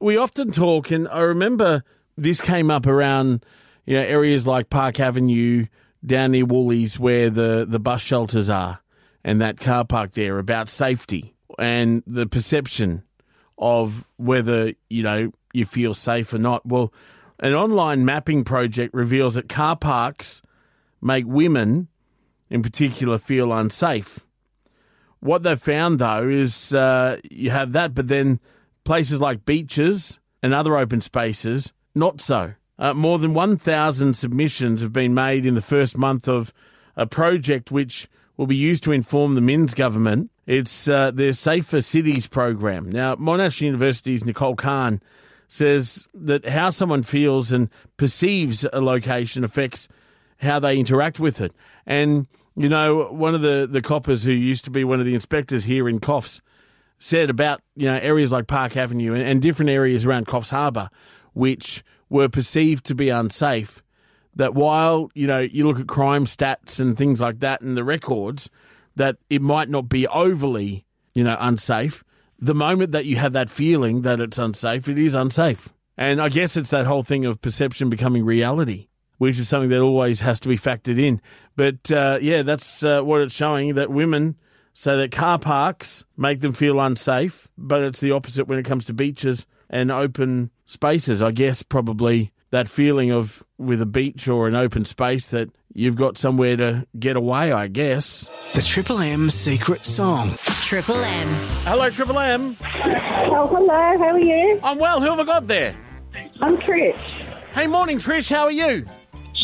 We 0.00 0.16
often 0.16 0.50
talk, 0.50 0.90
and 0.90 1.08
I 1.08 1.20
remember 1.20 1.84
this 2.16 2.40
came 2.40 2.70
up 2.70 2.86
around 2.86 3.44
you 3.86 3.96
know, 3.96 4.02
areas 4.02 4.46
like 4.46 4.70
Park 4.70 5.00
Avenue, 5.00 5.66
down 6.04 6.32
near 6.32 6.44
Woolies, 6.44 6.98
where 6.98 7.30
the, 7.30 7.66
the 7.68 7.78
bus 7.78 8.00
shelters 8.00 8.50
are, 8.50 8.80
and 9.24 9.40
that 9.40 9.58
car 9.58 9.84
park 9.84 10.12
there 10.12 10.38
about 10.38 10.68
safety 10.68 11.34
and 11.58 12.02
the 12.06 12.26
perception 12.26 13.02
of 13.58 14.06
whether, 14.16 14.72
you 14.90 15.02
know, 15.02 15.30
you 15.52 15.64
feel 15.64 15.94
safe 15.94 16.32
or 16.32 16.38
not. 16.38 16.66
Well, 16.66 16.92
an 17.40 17.54
online 17.54 18.04
mapping 18.04 18.44
project 18.44 18.92
reveals 18.94 19.36
that 19.36 19.48
car 19.48 19.76
parks 19.76 20.42
make 21.00 21.24
women, 21.26 21.88
in 22.54 22.62
particular, 22.62 23.18
feel 23.18 23.52
unsafe. 23.52 24.20
What 25.18 25.42
they've 25.42 25.60
found, 25.60 25.98
though, 25.98 26.28
is 26.28 26.72
uh, 26.72 27.16
you 27.28 27.50
have 27.50 27.72
that, 27.72 27.94
but 27.94 28.06
then 28.06 28.38
places 28.84 29.20
like 29.20 29.44
beaches 29.44 30.20
and 30.40 30.54
other 30.54 30.78
open 30.78 31.00
spaces, 31.00 31.72
not 31.96 32.20
so. 32.20 32.54
Uh, 32.78 32.94
more 32.94 33.18
than 33.18 33.34
1,000 33.34 34.14
submissions 34.14 34.82
have 34.82 34.92
been 34.92 35.14
made 35.14 35.44
in 35.44 35.54
the 35.54 35.60
first 35.60 35.96
month 35.96 36.28
of 36.28 36.52
a 36.96 37.06
project 37.06 37.72
which 37.72 38.08
will 38.36 38.46
be 38.46 38.54
used 38.54 38.84
to 38.84 38.92
inform 38.92 39.34
the 39.34 39.40
Minns 39.40 39.74
government. 39.74 40.30
It's 40.46 40.86
uh, 40.86 41.10
their 41.10 41.32
Safer 41.32 41.80
Cities 41.80 42.28
program. 42.28 42.88
Now, 42.88 43.16
Monash 43.16 43.60
University's 43.60 44.24
Nicole 44.24 44.54
Kalms 44.54 45.00
says 45.48 46.06
that 46.14 46.46
how 46.46 46.70
someone 46.70 47.02
feels 47.02 47.50
and 47.50 47.68
perceives 47.96 48.64
a 48.72 48.80
location 48.80 49.42
affects 49.42 49.88
how 50.38 50.60
they 50.60 50.78
interact 50.78 51.18
with 51.18 51.40
it. 51.40 51.52
And 51.84 52.28
you 52.56 52.68
know, 52.68 53.08
one 53.10 53.34
of 53.34 53.40
the, 53.40 53.68
the 53.70 53.82
coppers 53.82 54.22
who 54.22 54.32
used 54.32 54.64
to 54.64 54.70
be 54.70 54.84
one 54.84 55.00
of 55.00 55.06
the 55.06 55.14
inspectors 55.14 55.64
here 55.64 55.88
in 55.88 55.98
Coffs 56.00 56.40
said 56.98 57.28
about, 57.28 57.60
you 57.74 57.86
know, 57.86 57.96
areas 57.96 58.30
like 58.30 58.46
Park 58.46 58.76
Avenue 58.76 59.12
and, 59.14 59.22
and 59.22 59.42
different 59.42 59.70
areas 59.70 60.06
around 60.06 60.26
Coffs 60.26 60.50
Harbour, 60.50 60.88
which 61.32 61.82
were 62.08 62.28
perceived 62.28 62.86
to 62.86 62.94
be 62.94 63.08
unsafe, 63.08 63.82
that 64.36 64.54
while, 64.54 65.10
you 65.14 65.26
know, 65.26 65.40
you 65.40 65.66
look 65.66 65.80
at 65.80 65.88
crime 65.88 66.26
stats 66.26 66.78
and 66.78 66.96
things 66.96 67.20
like 67.20 67.40
that 67.40 67.60
and 67.60 67.76
the 67.76 67.84
records, 67.84 68.50
that 68.96 69.16
it 69.28 69.42
might 69.42 69.68
not 69.68 69.88
be 69.88 70.06
overly, 70.06 70.86
you 71.14 71.24
know, 71.24 71.36
unsafe. 71.40 72.04
The 72.38 72.54
moment 72.54 72.92
that 72.92 73.04
you 73.04 73.16
have 73.16 73.32
that 73.32 73.50
feeling 73.50 74.02
that 74.02 74.20
it's 74.20 74.38
unsafe, 74.38 74.88
it 74.88 74.98
is 74.98 75.14
unsafe. 75.14 75.68
And 75.96 76.20
I 76.20 76.28
guess 76.28 76.56
it's 76.56 76.70
that 76.70 76.86
whole 76.86 77.02
thing 77.02 77.24
of 77.24 77.40
perception 77.40 77.90
becoming 77.90 78.24
reality 78.24 78.88
which 79.18 79.38
is 79.38 79.48
something 79.48 79.70
that 79.70 79.80
always 79.80 80.20
has 80.20 80.40
to 80.40 80.48
be 80.48 80.56
factored 80.56 81.00
in. 81.00 81.20
But 81.56 81.90
uh, 81.92 82.18
yeah, 82.20 82.42
that's 82.42 82.82
uh, 82.84 83.02
what 83.02 83.20
it's 83.20 83.34
showing 83.34 83.74
that 83.74 83.90
women 83.90 84.36
say 84.74 84.96
that 84.96 85.12
car 85.12 85.38
parks 85.38 86.04
make 86.16 86.40
them 86.40 86.52
feel 86.52 86.80
unsafe, 86.80 87.48
but 87.56 87.82
it's 87.82 88.00
the 88.00 88.10
opposite 88.10 88.48
when 88.48 88.58
it 88.58 88.64
comes 88.64 88.84
to 88.86 88.92
beaches 88.92 89.46
and 89.70 89.90
open 89.90 90.50
spaces. 90.66 91.22
I 91.22 91.30
guess 91.30 91.62
probably 91.62 92.32
that 92.50 92.68
feeling 92.68 93.10
of 93.10 93.42
with 93.58 93.80
a 93.80 93.86
beach 93.86 94.28
or 94.28 94.46
an 94.48 94.54
open 94.54 94.84
space 94.84 95.28
that 95.28 95.48
you've 95.72 95.96
got 95.96 96.16
somewhere 96.16 96.56
to 96.56 96.86
get 96.98 97.16
away, 97.16 97.52
I 97.52 97.68
guess. 97.68 98.28
The 98.54 98.62
Triple 98.62 98.98
M 99.00 99.30
secret 99.30 99.84
song. 99.84 100.30
Triple 100.62 100.96
M. 100.96 101.28
Hello, 101.64 101.90
Triple 101.90 102.18
M. 102.18 102.56
Oh, 102.62 103.46
hello. 103.48 103.68
How 103.68 104.12
are 104.12 104.18
you? 104.18 104.60
I'm 104.62 104.78
well. 104.78 105.00
Who 105.00 105.06
have 105.06 105.20
I 105.20 105.24
got 105.24 105.46
there? 105.46 105.76
I'm 106.40 106.56
Trish. 106.58 107.00
Hey, 107.54 107.66
morning, 107.66 107.98
Trish. 107.98 108.30
How 108.30 108.44
are 108.44 108.50
you? 108.50 108.84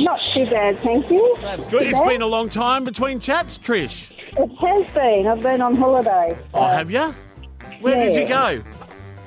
Not 0.00 0.20
too 0.32 0.46
bad, 0.46 0.78
thank 0.82 1.10
you. 1.10 1.36
That's 1.40 1.68
good. 1.68 1.82
It's 1.82 2.00
been 2.00 2.22
a 2.22 2.26
long 2.26 2.48
time 2.48 2.84
between 2.84 3.20
chats, 3.20 3.58
Trish. 3.58 4.10
It 4.36 4.48
has 4.60 4.94
been. 4.94 5.26
I've 5.26 5.40
been 5.42 5.60
on 5.60 5.76
holiday. 5.76 6.38
Oh, 6.54 6.66
have 6.66 6.90
you? 6.90 7.14
Where 7.80 7.96
did 7.96 8.14
you 8.16 8.26
go? 8.28 8.62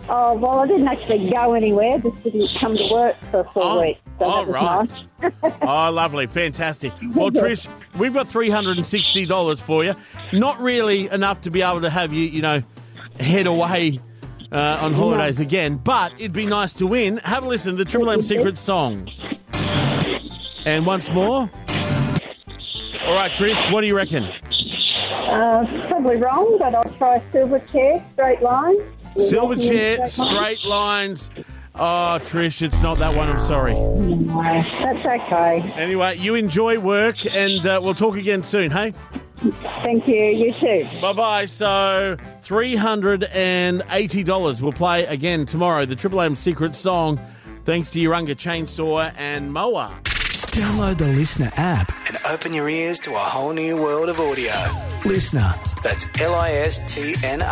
Oh, 0.09 0.33
well, 0.33 0.59
I 0.59 0.67
didn't 0.67 0.87
actually 0.87 1.29
go 1.29 1.53
anywhere. 1.53 1.97
Just 1.99 2.23
didn't 2.23 2.49
come 2.59 2.75
to 2.75 2.89
work 2.91 3.15
for 3.15 3.43
four 3.45 3.63
Oh, 3.63 3.81
weeks. 3.81 3.99
So 4.19 4.25
oh, 4.25 4.45
right. 4.45 4.89
nice. 5.21 5.31
Oh, 5.61 5.89
lovely. 5.91 6.27
Fantastic. 6.27 6.91
Well, 7.15 7.31
Trish, 7.31 7.67
we've 7.97 8.13
got 8.13 8.27
$360 8.27 9.61
for 9.61 9.83
you. 9.85 9.95
Not 10.33 10.59
really 10.61 11.07
enough 11.09 11.41
to 11.41 11.51
be 11.51 11.61
able 11.61 11.81
to 11.81 11.89
have 11.89 12.11
you, 12.11 12.25
you 12.25 12.41
know, 12.41 12.61
head 13.19 13.47
away 13.47 13.99
uh, 14.51 14.57
on 14.57 14.93
holidays 14.93 15.39
again. 15.39 15.77
But 15.77 16.11
it'd 16.19 16.33
be 16.33 16.45
nice 16.45 16.73
to 16.75 16.87
win. 16.87 17.17
Have 17.19 17.43
a 17.43 17.47
listen 17.47 17.77
to 17.77 17.83
the 17.83 17.89
Triple 17.89 18.09
M 18.11 18.21
Secret 18.21 18.57
song. 18.57 19.09
And 20.65 20.85
once 20.85 21.09
more. 21.09 21.49
All 23.05 23.15
right, 23.15 23.31
Trish, 23.31 23.71
what 23.71 23.81
do 23.81 23.87
you 23.87 23.95
reckon? 23.95 24.23
Uh, 24.23 25.85
probably 25.87 26.15
wrong, 26.15 26.57
but 26.59 26.73
I'll 26.75 26.83
try 26.97 27.21
silver 27.31 27.59
chair, 27.71 28.03
straight 28.13 28.41
line. 28.41 28.77
Silverchair, 29.15 30.07
straight 30.07 30.63
lines. 30.65 31.29
Oh, 31.75 32.19
Trish, 32.21 32.61
it's 32.61 32.81
not 32.81 32.97
that 32.99 33.13
one. 33.15 33.29
I'm 33.29 33.39
sorry. 33.39 33.73
No, 33.73 34.41
That's 34.41 35.05
okay. 35.05 35.61
Anyway, 35.73 36.17
you 36.17 36.35
enjoy 36.35 36.79
work, 36.79 37.25
and 37.25 37.65
uh, 37.65 37.79
we'll 37.83 37.95
talk 37.95 38.15
again 38.15 38.43
soon, 38.43 38.71
hey? 38.71 38.93
Thank 39.83 40.07
you. 40.07 40.23
You 40.23 40.53
too. 40.61 40.87
Bye 41.01 41.13
bye. 41.13 41.45
So, 41.45 42.15
$380 42.43 44.61
We'll 44.61 44.71
play 44.71 45.05
again 45.05 45.45
tomorrow. 45.45 45.85
The 45.85 45.95
Triple 45.95 46.21
M 46.21 46.35
secret 46.35 46.75
song, 46.75 47.19
thanks 47.65 47.89
to 47.91 47.99
Urunga 47.99 48.35
Chainsaw 48.35 49.13
and 49.17 49.51
Mower. 49.51 49.91
Download 50.53 50.95
the 50.95 51.07
Listener 51.07 51.51
app 51.55 51.91
and 52.07 52.15
open 52.29 52.53
your 52.53 52.69
ears 52.69 52.99
to 52.99 53.15
a 53.15 53.17
whole 53.17 53.53
new 53.53 53.75
world 53.75 54.07
of 54.07 54.19
audio. 54.19 54.53
Listener, 55.03 55.51
that's 55.81 56.05
L 56.21 56.35
I 56.35 56.51
S 56.51 56.79
T 56.85 57.15
N 57.23 57.41
R. 57.41 57.47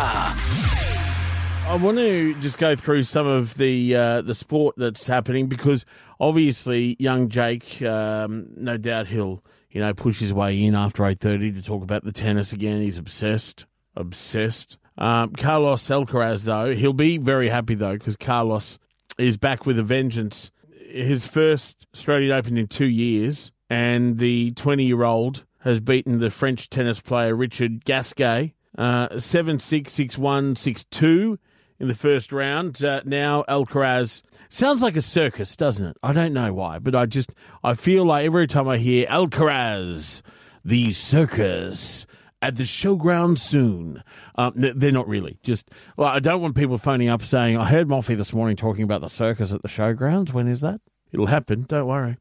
I 1.66 1.80
want 1.82 1.98
to 1.98 2.32
just 2.34 2.58
go 2.58 2.76
through 2.76 3.02
some 3.02 3.26
of 3.26 3.54
the 3.54 3.96
uh, 3.96 4.22
the 4.22 4.36
sport 4.36 4.76
that's 4.78 5.04
happening 5.04 5.48
because 5.48 5.84
obviously 6.20 6.94
young 7.00 7.28
Jake, 7.28 7.82
um, 7.82 8.46
no 8.54 8.76
doubt 8.76 9.08
he'll 9.08 9.42
you 9.72 9.80
know 9.80 9.92
push 9.92 10.20
his 10.20 10.32
way 10.32 10.62
in 10.62 10.76
after 10.76 11.04
eight 11.04 11.18
thirty 11.18 11.50
to 11.50 11.60
talk 11.60 11.82
about 11.82 12.04
the 12.04 12.12
tennis 12.12 12.52
again. 12.52 12.82
He's 12.82 12.98
obsessed, 12.98 13.66
obsessed. 13.96 14.78
Um, 14.96 15.32
Carlos 15.32 15.82
Alcaraz 15.88 16.44
though 16.44 16.72
he'll 16.72 16.92
be 16.92 17.18
very 17.18 17.48
happy 17.48 17.74
though 17.74 17.94
because 17.94 18.14
Carlos 18.14 18.78
is 19.18 19.36
back 19.36 19.66
with 19.66 19.76
a 19.76 19.82
vengeance. 19.82 20.52
His 20.92 21.26
first 21.26 21.86
Australian 21.94 22.32
Open 22.32 22.58
in 22.58 22.66
two 22.66 22.86
years, 22.86 23.50
and 23.70 24.18
the 24.18 24.50
twenty 24.52 24.84
year 24.84 25.04
old 25.04 25.44
has 25.60 25.80
beaten 25.80 26.18
the 26.18 26.30
French 26.30 26.68
tennis 26.68 27.00
player 27.00 27.34
Richard 27.34 27.84
Gasquet 27.84 28.54
uh, 28.76 29.18
seven 29.18 29.58
six 29.58 29.92
six 29.92 30.18
one 30.18 30.56
six 30.56 30.84
two 30.84 31.38
in 31.78 31.88
the 31.88 31.94
first 31.94 32.32
round. 32.32 32.84
Uh, 32.84 33.00
now 33.04 33.44
Alcaraz 33.48 34.22
sounds 34.48 34.82
like 34.82 34.96
a 34.96 35.02
circus, 35.02 35.56
doesn't 35.56 35.86
it? 35.86 35.96
I 36.02 36.12
don't 36.12 36.32
know 36.32 36.52
why, 36.52 36.78
but 36.78 36.94
I 36.94 37.06
just 37.06 37.32
I 37.62 37.74
feel 37.74 38.04
like 38.04 38.24
every 38.24 38.46
time 38.46 38.68
I 38.68 38.78
hear 38.78 39.06
Alcaraz, 39.06 40.22
the 40.64 40.90
circus 40.90 42.06
at 42.42 42.56
the 42.56 42.64
showground 42.64 43.38
soon. 43.38 44.02
Um, 44.34 44.52
they're 44.56 44.92
not 44.92 45.08
really. 45.08 45.38
Just 45.42 45.70
well, 45.96 46.08
I 46.08 46.18
don't 46.18 46.42
want 46.42 46.56
people 46.56 46.76
phoning 46.76 47.08
up 47.08 47.24
saying 47.24 47.56
I 47.56 47.68
heard 47.68 47.88
Moffee 47.88 48.16
this 48.16 48.34
morning 48.34 48.56
talking 48.56 48.82
about 48.82 49.00
the 49.00 49.08
circus 49.08 49.52
at 49.52 49.62
the 49.62 49.68
showgrounds. 49.68 50.32
When 50.32 50.48
is 50.48 50.60
that? 50.60 50.80
It'll 51.12 51.26
happen. 51.26 51.64
Don't 51.68 51.86
worry. 51.86 52.16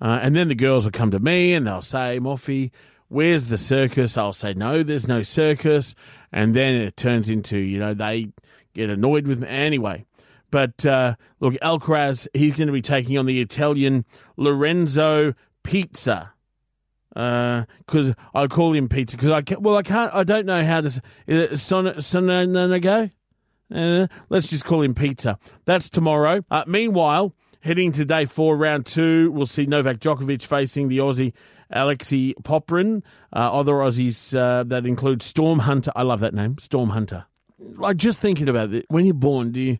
Uh, 0.00 0.18
and 0.20 0.36
then 0.36 0.48
the 0.48 0.54
girls 0.54 0.84
will 0.84 0.92
come 0.92 1.10
to 1.12 1.20
me 1.20 1.54
and 1.54 1.66
they'll 1.66 1.80
say, 1.80 2.18
Moffee, 2.18 2.70
where's 3.08 3.46
the 3.46 3.56
circus? 3.56 4.18
I'll 4.18 4.32
say, 4.32 4.52
no, 4.52 4.82
there's 4.82 5.06
no 5.06 5.22
circus. 5.22 5.94
And 6.32 6.56
then 6.56 6.74
it 6.74 6.96
turns 6.96 7.30
into, 7.30 7.56
you 7.56 7.78
know, 7.78 7.94
they 7.94 8.32
get 8.74 8.90
annoyed 8.90 9.26
with 9.26 9.40
me. 9.40 9.48
Anyway, 9.48 10.04
but 10.50 10.84
uh, 10.84 11.14
look, 11.38 11.54
Alcaraz, 11.62 12.26
he's 12.34 12.56
going 12.56 12.66
to 12.66 12.72
be 12.72 12.82
taking 12.82 13.16
on 13.16 13.26
the 13.26 13.40
Italian 13.40 14.04
Lorenzo 14.36 15.34
Pizza. 15.62 16.31
Because 17.14 18.12
I 18.34 18.46
call 18.46 18.72
him 18.74 18.88
Pizza 18.88 19.16
because 19.16 19.30
I 19.30 19.42
can't, 19.42 19.60
well 19.60 19.76
I 19.76 19.82
can't 19.82 20.12
I 20.14 20.24
don't 20.24 20.46
know 20.46 20.64
how 20.64 20.80
to 20.80 20.86
s- 20.88 21.00
is 21.26 21.52
it 21.52 21.56
son 21.58 21.84
Sononago? 21.98 23.10
Uh, 23.74 24.06
let's 24.28 24.46
just 24.46 24.64
call 24.64 24.82
him 24.82 24.94
Pizza. 24.94 25.38
That's 25.64 25.88
tomorrow. 25.88 26.44
Uh, 26.50 26.64
meanwhile, 26.66 27.34
heading 27.60 27.92
to 27.92 28.04
day 28.04 28.24
four, 28.26 28.56
round 28.56 28.86
two, 28.86 29.30
we'll 29.32 29.46
see 29.46 29.66
Novak 29.66 29.98
Djokovic 29.98 30.42
facing 30.42 30.88
the 30.88 30.98
Aussie 30.98 31.32
Alexei 31.70 32.34
Popyrin. 32.42 33.02
Uh, 33.34 33.38
other 33.58 33.72
Aussies 33.74 34.36
uh, 34.36 34.62
that 34.64 34.84
include 34.86 35.22
Storm 35.22 35.60
Hunter. 35.60 35.90
I 35.96 36.02
love 36.02 36.20
that 36.20 36.34
name, 36.34 36.58
Storm 36.58 36.90
Hunter. 36.90 37.24
Like 37.58 37.96
just 37.96 38.20
thinking 38.20 38.48
about 38.48 38.72
it, 38.74 38.86
when 38.88 39.04
you're 39.04 39.14
born, 39.14 39.52
do 39.52 39.60
you 39.60 39.78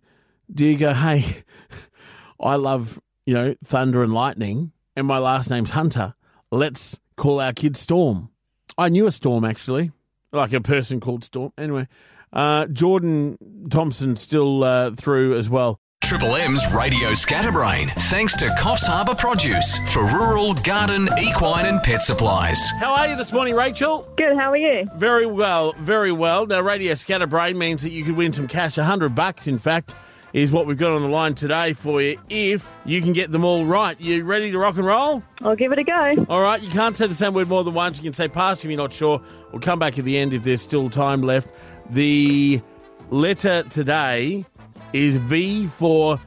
do 0.52 0.64
you 0.64 0.76
go, 0.76 0.94
hey, 0.94 1.44
I 2.40 2.56
love 2.56 3.00
you 3.26 3.34
know 3.34 3.54
thunder 3.64 4.02
and 4.02 4.14
lightning, 4.14 4.72
and 4.96 5.06
my 5.06 5.18
last 5.18 5.50
name's 5.50 5.70
Hunter. 5.72 6.14
Let's 6.50 6.98
call 7.16 7.40
our 7.40 7.52
kid 7.52 7.76
Storm. 7.76 8.30
I 8.78 8.88
knew 8.88 9.06
a 9.06 9.12
Storm 9.12 9.44
actually, 9.44 9.92
like 10.32 10.52
a 10.52 10.60
person 10.60 11.00
called 11.00 11.24
Storm. 11.24 11.52
Anyway, 11.58 11.88
uh, 12.32 12.66
Jordan 12.66 13.36
Thompson 13.70 14.16
still 14.16 14.64
uh, 14.64 14.90
through 14.92 15.36
as 15.36 15.50
well. 15.50 15.78
Triple 16.02 16.36
M's 16.36 16.70
Radio 16.72 17.14
Scatterbrain, 17.14 17.88
thanks 18.10 18.36
to 18.36 18.46
Coffs 18.58 18.86
Harbour 18.86 19.14
Produce 19.14 19.78
for 19.92 20.04
rural, 20.04 20.52
garden, 20.52 21.08
equine, 21.18 21.64
and 21.64 21.82
pet 21.82 22.02
supplies. 22.02 22.58
How 22.80 22.92
are 22.92 23.08
you 23.08 23.16
this 23.16 23.32
morning, 23.32 23.54
Rachel? 23.54 24.06
Good. 24.16 24.36
How 24.36 24.50
are 24.50 24.56
you? 24.56 24.86
Very 24.96 25.26
well, 25.26 25.72
very 25.78 26.12
well. 26.12 26.44
Now, 26.44 26.60
Radio 26.60 26.94
Scatterbrain 26.94 27.56
means 27.56 27.82
that 27.82 27.92
you 27.92 28.04
could 28.04 28.16
win 28.16 28.32
some 28.32 28.48
cash. 28.48 28.76
A 28.76 28.84
hundred 28.84 29.14
bucks, 29.14 29.46
in 29.46 29.58
fact, 29.58 29.94
is 30.32 30.50
what 30.50 30.66
we've 30.66 30.78
got 30.78 30.92
on 30.92 31.02
the 31.02 31.08
line 31.08 31.34
today 31.34 31.72
for 31.72 32.00
you. 32.00 32.18
If 32.28 32.74
you 32.84 33.02
can 33.02 33.12
get 33.12 33.30
them 33.30 33.44
all 33.44 33.64
right, 33.64 34.00
you 34.00 34.24
ready 34.24 34.50
to 34.50 34.58
rock 34.58 34.76
and 34.76 34.86
roll? 34.86 35.22
I'll 35.42 35.56
give 35.56 35.72
it 35.72 35.78
a 35.78 35.84
go. 35.84 36.26
All 36.28 36.40
right. 36.40 36.60
You 36.60 36.70
can't 36.70 36.96
say 36.96 37.06
the 37.06 37.14
same 37.14 37.34
word 37.34 37.48
more 37.48 37.64
than 37.64 37.74
once. 37.74 37.98
You 37.98 38.04
can 38.04 38.12
say 38.12 38.28
pass 38.28 38.64
if 38.64 38.70
you're 38.70 38.78
not 38.78 38.92
sure. 38.92 39.20
We'll 39.50 39.60
come 39.60 39.78
back 39.78 39.98
at 39.98 40.04
the 40.04 40.16
end 40.16 40.32
if 40.32 40.44
there's 40.44 40.62
still 40.62 40.88
time 40.88 41.22
left. 41.22 41.48
The 41.90 42.62
letter 43.10 43.64
today 43.64 44.46
is 44.92 45.16
V 45.16 45.66
for 45.66 46.18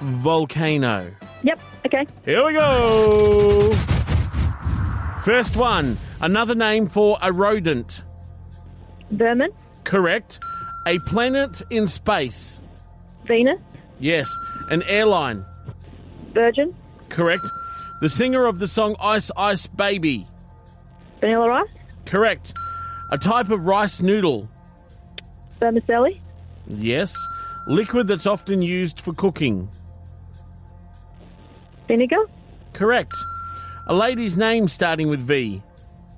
volcano. 0.00 1.12
Yep. 1.42 1.60
Okay. 1.86 2.06
Here 2.24 2.44
we 2.44 2.52
go. 2.52 3.70
First 5.22 5.56
one, 5.56 5.96
another 6.20 6.54
name 6.54 6.88
for 6.88 7.16
a 7.22 7.32
rodent. 7.32 8.02
Vermin. 9.10 9.50
Correct. 9.84 10.38
A 10.86 10.98
planet 11.00 11.62
in 11.70 11.88
space. 11.88 12.60
Venus. 13.26 13.60
Yes. 13.98 14.28
An 14.70 14.82
airline. 14.84 15.44
Virgin. 16.32 16.74
Correct. 17.08 17.44
The 18.00 18.08
singer 18.08 18.46
of 18.46 18.58
the 18.58 18.68
song 18.68 18.96
Ice 19.00 19.30
Ice 19.36 19.66
Baby. 19.66 20.26
Vanilla 21.20 21.62
Ice. 21.62 21.68
Correct. 22.06 22.54
A 23.12 23.18
type 23.18 23.50
of 23.50 23.66
rice 23.66 24.02
noodle. 24.02 24.48
Vermicelli. 25.60 26.20
Yes. 26.66 27.14
Liquid 27.66 28.08
that's 28.08 28.26
often 28.26 28.62
used 28.62 29.00
for 29.00 29.14
cooking. 29.14 29.68
Vinegar. 31.88 32.26
Correct. 32.72 33.14
A 33.86 33.94
lady's 33.94 34.36
name 34.36 34.68
starting 34.68 35.08
with 35.08 35.20
V. 35.20 35.62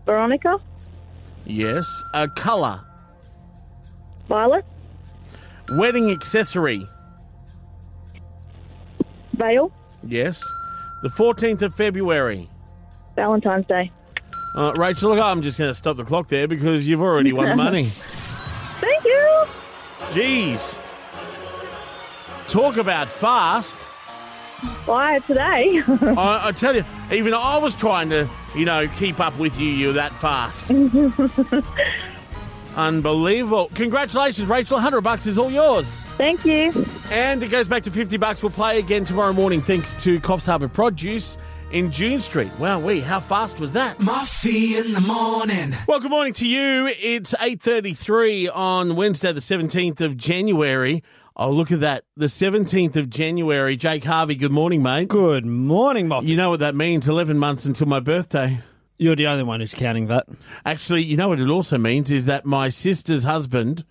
Veronica. 0.07 0.61
Yes. 1.45 1.87
A 2.15 2.29
colour. 2.29 2.81
Violet. 4.29 4.65
Wedding 5.73 6.11
accessory. 6.11 6.87
Veil. 9.37 9.73
Yes. 10.03 10.43
The 11.03 11.09
14th 11.09 11.63
of 11.63 11.75
February. 11.75 12.49
Valentine's 13.15 13.67
Day. 13.67 13.91
Uh, 14.57 14.73
Rachel, 14.75 15.11
look, 15.11 15.21
I'm 15.23 15.43
just 15.43 15.59
going 15.59 15.71
to 15.71 15.75
stop 15.75 15.97
the 15.97 16.05
clock 16.05 16.29
there 16.29 16.49
because 16.49 16.87
you've 16.87 17.03
already 17.03 17.33
won 17.33 17.51
the 17.51 17.57
money. 17.57 17.91
Thank 18.81 19.05
you. 19.05 19.45
Jeez. 20.11 20.81
Talk 22.49 22.77
about 22.77 23.09
fast. 23.09 23.83
Why 24.87 25.19
today? 25.21 25.83
I, 25.89 26.49
I 26.49 26.53
tell 26.53 26.75
you, 26.75 26.85
even 27.13 27.35
I 27.35 27.59
was 27.59 27.75
trying 27.75 28.09
to, 28.11 28.29
you 28.55 28.65
know, 28.65 28.89
keep 28.97 29.21
up 29.21 29.39
with 29.39 29.59
you. 29.61 29.69
You're 29.69 29.93
that 29.95 30.13
fast. 30.13 30.71
Unbelievable. 32.77 33.71
Congratulations, 33.75 34.49
Rachel. 34.49 34.77
100 34.77 35.01
bucks 35.03 35.27
is 35.27 35.37
all 35.39 35.51
yours. 35.51 35.87
Thank 36.17 36.45
you. 36.47 36.86
And 37.11 37.43
it 37.43 37.49
goes 37.49 37.69
back 37.69 37.85
to 37.85 37.91
50 37.91 38.17
bucks. 38.17 38.43
We'll 38.43 38.51
play 38.51 38.79
again 38.79 39.05
tomorrow 39.05 39.33
morning 39.33 39.63
thanks 39.63 39.93
to 40.03 40.19
Coffs 40.21 40.47
Harbour 40.47 40.69
Produce 40.69 41.39
in 41.71 41.93
June 41.93 42.21
Street. 42.21 42.51
Wow, 42.59 42.81
we 42.81 43.01
how 43.01 43.21
fast 43.21 43.61
was 43.61 43.73
that? 43.75 43.99
Moffee 43.99 44.77
in 44.77 44.93
the 44.93 45.01
morning. 45.01 45.75
Well, 45.87 46.01
good 46.01 46.11
morning 46.11 46.33
to 46.35 46.47
you. 46.47 46.89
It's 46.89 47.33
8.33 47.35 48.55
on 48.55 48.97
Wednesday, 48.97 49.33
the 49.33 49.41
17th 49.41 50.01
of 50.01 50.17
January. 50.17 51.05
Oh, 51.37 51.51
look 51.51 51.71
at 51.71 51.81
that. 51.81 52.05
The 52.17 52.27
17th 52.27 52.97
of 52.97 53.09
January. 53.09 53.77
Jake 53.77 54.05
Harvey, 54.05 54.35
good 54.35 54.53
morning, 54.53 54.83
mate. 54.83 55.09
Good 55.09 55.47
morning, 55.47 56.09
Moffee. 56.09 56.27
You 56.27 56.37
know 56.37 56.51
what 56.51 56.61
that 56.61 56.75
means? 56.75 57.09
11 57.09 57.39
months 57.39 57.67
until 57.67 57.87
my 57.87 58.01
birthday. 58.01 58.61
You're 58.99 59.17
the 59.17 59.27
only 59.27 59.45
one 59.45 59.61
who's 59.61 59.75
counting 59.75 60.07
that. 60.07 60.27
Actually, 60.65 61.05
you 61.05 61.17
know 61.17 61.29
what 61.29 61.39
it 61.39 61.49
also 61.49 61.79
means 61.79 62.11
is 62.11 62.25
that 62.25 62.47
my 62.47 62.69
sister's 62.71 63.25
husband, 63.25 63.85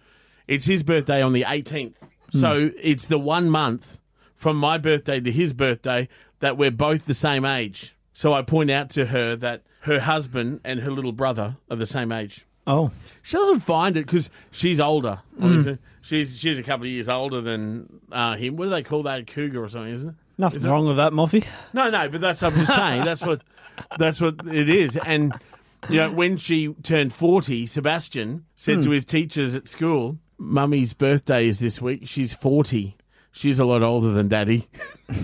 it's 0.47 0.65
his 0.65 0.83
birthday 0.83 1.21
on 1.21 1.33
the 1.33 1.43
18th. 1.43 1.95
So 2.39 2.71
it's 2.81 3.07
the 3.07 3.17
one 3.19 3.49
month 3.49 3.99
from 4.35 4.57
my 4.57 4.77
birthday 4.77 5.19
to 5.19 5.31
his 5.31 5.53
birthday 5.53 6.07
that 6.39 6.57
we're 6.57 6.71
both 6.71 7.05
the 7.05 7.13
same 7.13 7.45
age. 7.45 7.95
So 8.13 8.33
I 8.33 8.41
point 8.41 8.69
out 8.71 8.89
to 8.91 9.05
her 9.07 9.35
that 9.37 9.63
her 9.81 9.99
husband 9.99 10.61
and 10.63 10.79
her 10.81 10.91
little 10.91 11.11
brother 11.11 11.57
are 11.69 11.75
the 11.75 11.85
same 11.85 12.11
age. 12.11 12.45
Oh. 12.67 12.91
She 13.21 13.37
doesn't 13.37 13.59
find 13.59 13.95
it 13.97 14.05
because 14.05 14.29
she's 14.51 14.79
older. 14.79 15.19
obviously. 15.41 15.77
She's 16.01 16.39
she's 16.39 16.59
a 16.59 16.63
couple 16.63 16.85
of 16.85 16.91
years 16.91 17.09
older 17.09 17.41
than 17.41 18.01
uh, 18.11 18.35
him. 18.35 18.55
What 18.57 18.65
do 18.65 18.69
they 18.71 18.83
call 18.83 19.03
that? 19.03 19.19
A 19.19 19.23
cougar 19.23 19.63
or 19.63 19.69
something, 19.69 19.91
isn't 19.93 20.09
it? 20.09 20.15
Nothing 20.37 20.63
wrong 20.63 20.87
with 20.87 20.97
that, 20.97 21.13
Moffee. 21.13 21.45
No, 21.73 21.89
no, 21.89 22.09
but 22.09 22.21
that's 22.21 22.41
what 22.41 22.53
I'm 22.53 22.59
just 22.59 22.75
saying 22.75 23.05
that's 23.05 23.21
what 23.21 23.41
that's 23.97 24.19
what 24.21 24.35
it 24.47 24.69
is. 24.69 24.97
And 24.97 25.33
you 25.89 25.97
know, 25.97 26.11
when 26.11 26.37
she 26.37 26.73
turned 26.83 27.13
forty, 27.13 27.65
Sebastian 27.65 28.45
said 28.55 28.75
Hmm. 28.77 28.81
to 28.81 28.89
his 28.91 29.05
teachers 29.05 29.55
at 29.55 29.67
school, 29.67 30.17
"Mummy's 30.37 30.93
birthday 30.93 31.47
is 31.47 31.59
this 31.59 31.81
week. 31.81 32.01
She's 32.07 32.33
forty. 32.33 32.97
She's 33.31 33.59
a 33.59 33.65
lot 33.65 33.83
older 33.83 34.11
than 34.11 34.27
Daddy." 34.27 34.67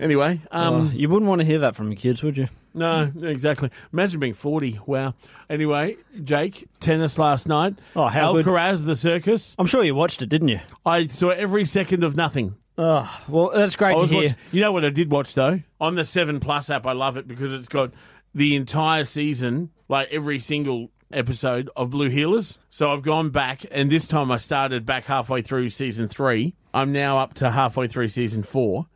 anyway, 0.00 0.40
um, 0.50 0.74
Oh, 0.74 0.90
you 0.94 1.08
wouldn't 1.08 1.28
want 1.28 1.40
to 1.40 1.46
hear 1.46 1.58
that 1.60 1.76
from 1.76 1.90
your 1.90 1.96
kids, 2.00 2.22
would 2.22 2.36
you? 2.36 2.48
no, 2.74 3.10
exactly. 3.22 3.70
Imagine 3.92 4.20
being 4.20 4.34
forty. 4.34 4.78
Wow. 4.86 5.14
Anyway, 5.50 5.96
Jake, 6.22 6.68
tennis 6.80 7.18
last 7.18 7.48
night. 7.48 7.74
Oh, 7.96 8.06
how 8.06 8.32
good. 8.32 8.46
Alcaraz, 8.46 8.84
the 8.84 8.94
circus. 8.94 9.56
I'm 9.58 9.66
sure 9.66 9.82
you 9.82 9.94
watched 9.94 10.22
it, 10.22 10.28
didn't 10.28 10.48
you? 10.48 10.60
I 10.86 11.06
saw 11.06 11.30
every 11.30 11.64
second 11.64 12.04
of 12.04 12.16
nothing. 12.16 12.56
Oh, 12.76 13.10
well, 13.28 13.50
that's 13.52 13.74
great 13.74 13.96
I 13.96 14.00
to 14.00 14.06
hear. 14.06 14.36
you 14.52 14.60
know 14.60 14.70
what 14.70 14.84
I 14.84 14.90
did 14.90 15.10
watch 15.10 15.34
though 15.34 15.60
on 15.80 15.96
the 15.96 16.04
Seven 16.04 16.38
Plus 16.38 16.70
app. 16.70 16.86
I 16.86 16.92
love 16.92 17.16
it 17.16 17.26
because 17.26 17.52
it's 17.52 17.68
got 17.68 17.92
the 18.34 18.54
entire 18.54 19.04
season, 19.04 19.70
like 19.88 20.08
every 20.12 20.38
single 20.38 20.90
episode 21.12 21.70
of 21.76 21.90
Blue 21.90 22.10
Heelers. 22.10 22.58
So 22.70 22.92
I've 22.92 23.02
gone 23.02 23.30
back, 23.30 23.64
and 23.70 23.90
this 23.90 24.06
time 24.08 24.30
I 24.30 24.36
started 24.36 24.84
back 24.86 25.04
halfway 25.04 25.42
through 25.42 25.70
season 25.70 26.08
three. 26.08 26.54
I'm 26.74 26.92
now 26.92 27.18
up 27.18 27.34
to 27.34 27.50
halfway 27.50 27.88
through 27.88 28.08
season 28.08 28.42
four. 28.42 28.86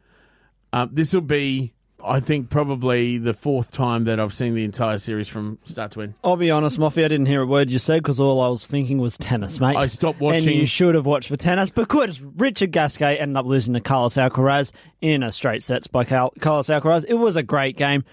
Um, 0.72 0.90
this 0.92 1.12
will 1.12 1.20
be, 1.22 1.74
I 2.04 2.20
think, 2.20 2.48
probably 2.50 3.18
the 3.18 3.34
fourth 3.34 3.72
time 3.72 4.04
that 4.04 4.18
I've 4.20 4.32
seen 4.32 4.52
the 4.54 4.64
entire 4.64 4.98
series 4.98 5.28
from 5.28 5.58
start 5.64 5.92
to 5.92 6.02
end. 6.02 6.14
I'll 6.24 6.36
be 6.36 6.50
honest, 6.50 6.78
Moffee, 6.78 7.04
I 7.04 7.08
didn't 7.08 7.26
hear 7.26 7.42
a 7.42 7.46
word 7.46 7.70
you 7.70 7.78
said 7.78 8.02
because 8.02 8.18
all 8.20 8.40
I 8.40 8.48
was 8.48 8.66
thinking 8.66 8.98
was 8.98 9.16
tennis, 9.18 9.60
mate. 9.60 9.76
I 9.76 9.86
stopped 9.86 10.20
And 10.20 10.26
watching- 10.26 10.58
you 10.58 10.66
should 10.66 10.94
have 10.94 11.06
watched 11.06 11.28
for 11.28 11.36
tennis 11.36 11.70
because 11.70 12.20
Richard 12.20 12.72
Gasquet 12.72 13.18
ended 13.18 13.36
up 13.36 13.46
losing 13.46 13.74
to 13.74 13.80
Carlos 13.80 14.14
Alcaraz 14.14 14.72
in 15.00 15.22
a 15.22 15.30
straight 15.32 15.62
sets 15.62 15.86
by 15.86 16.04
Cal- 16.04 16.32
Carlos 16.40 16.68
Alcaraz. 16.68 17.04
It 17.06 17.14
was 17.14 17.36
a 17.36 17.42
great 17.42 17.76
game. 17.76 18.04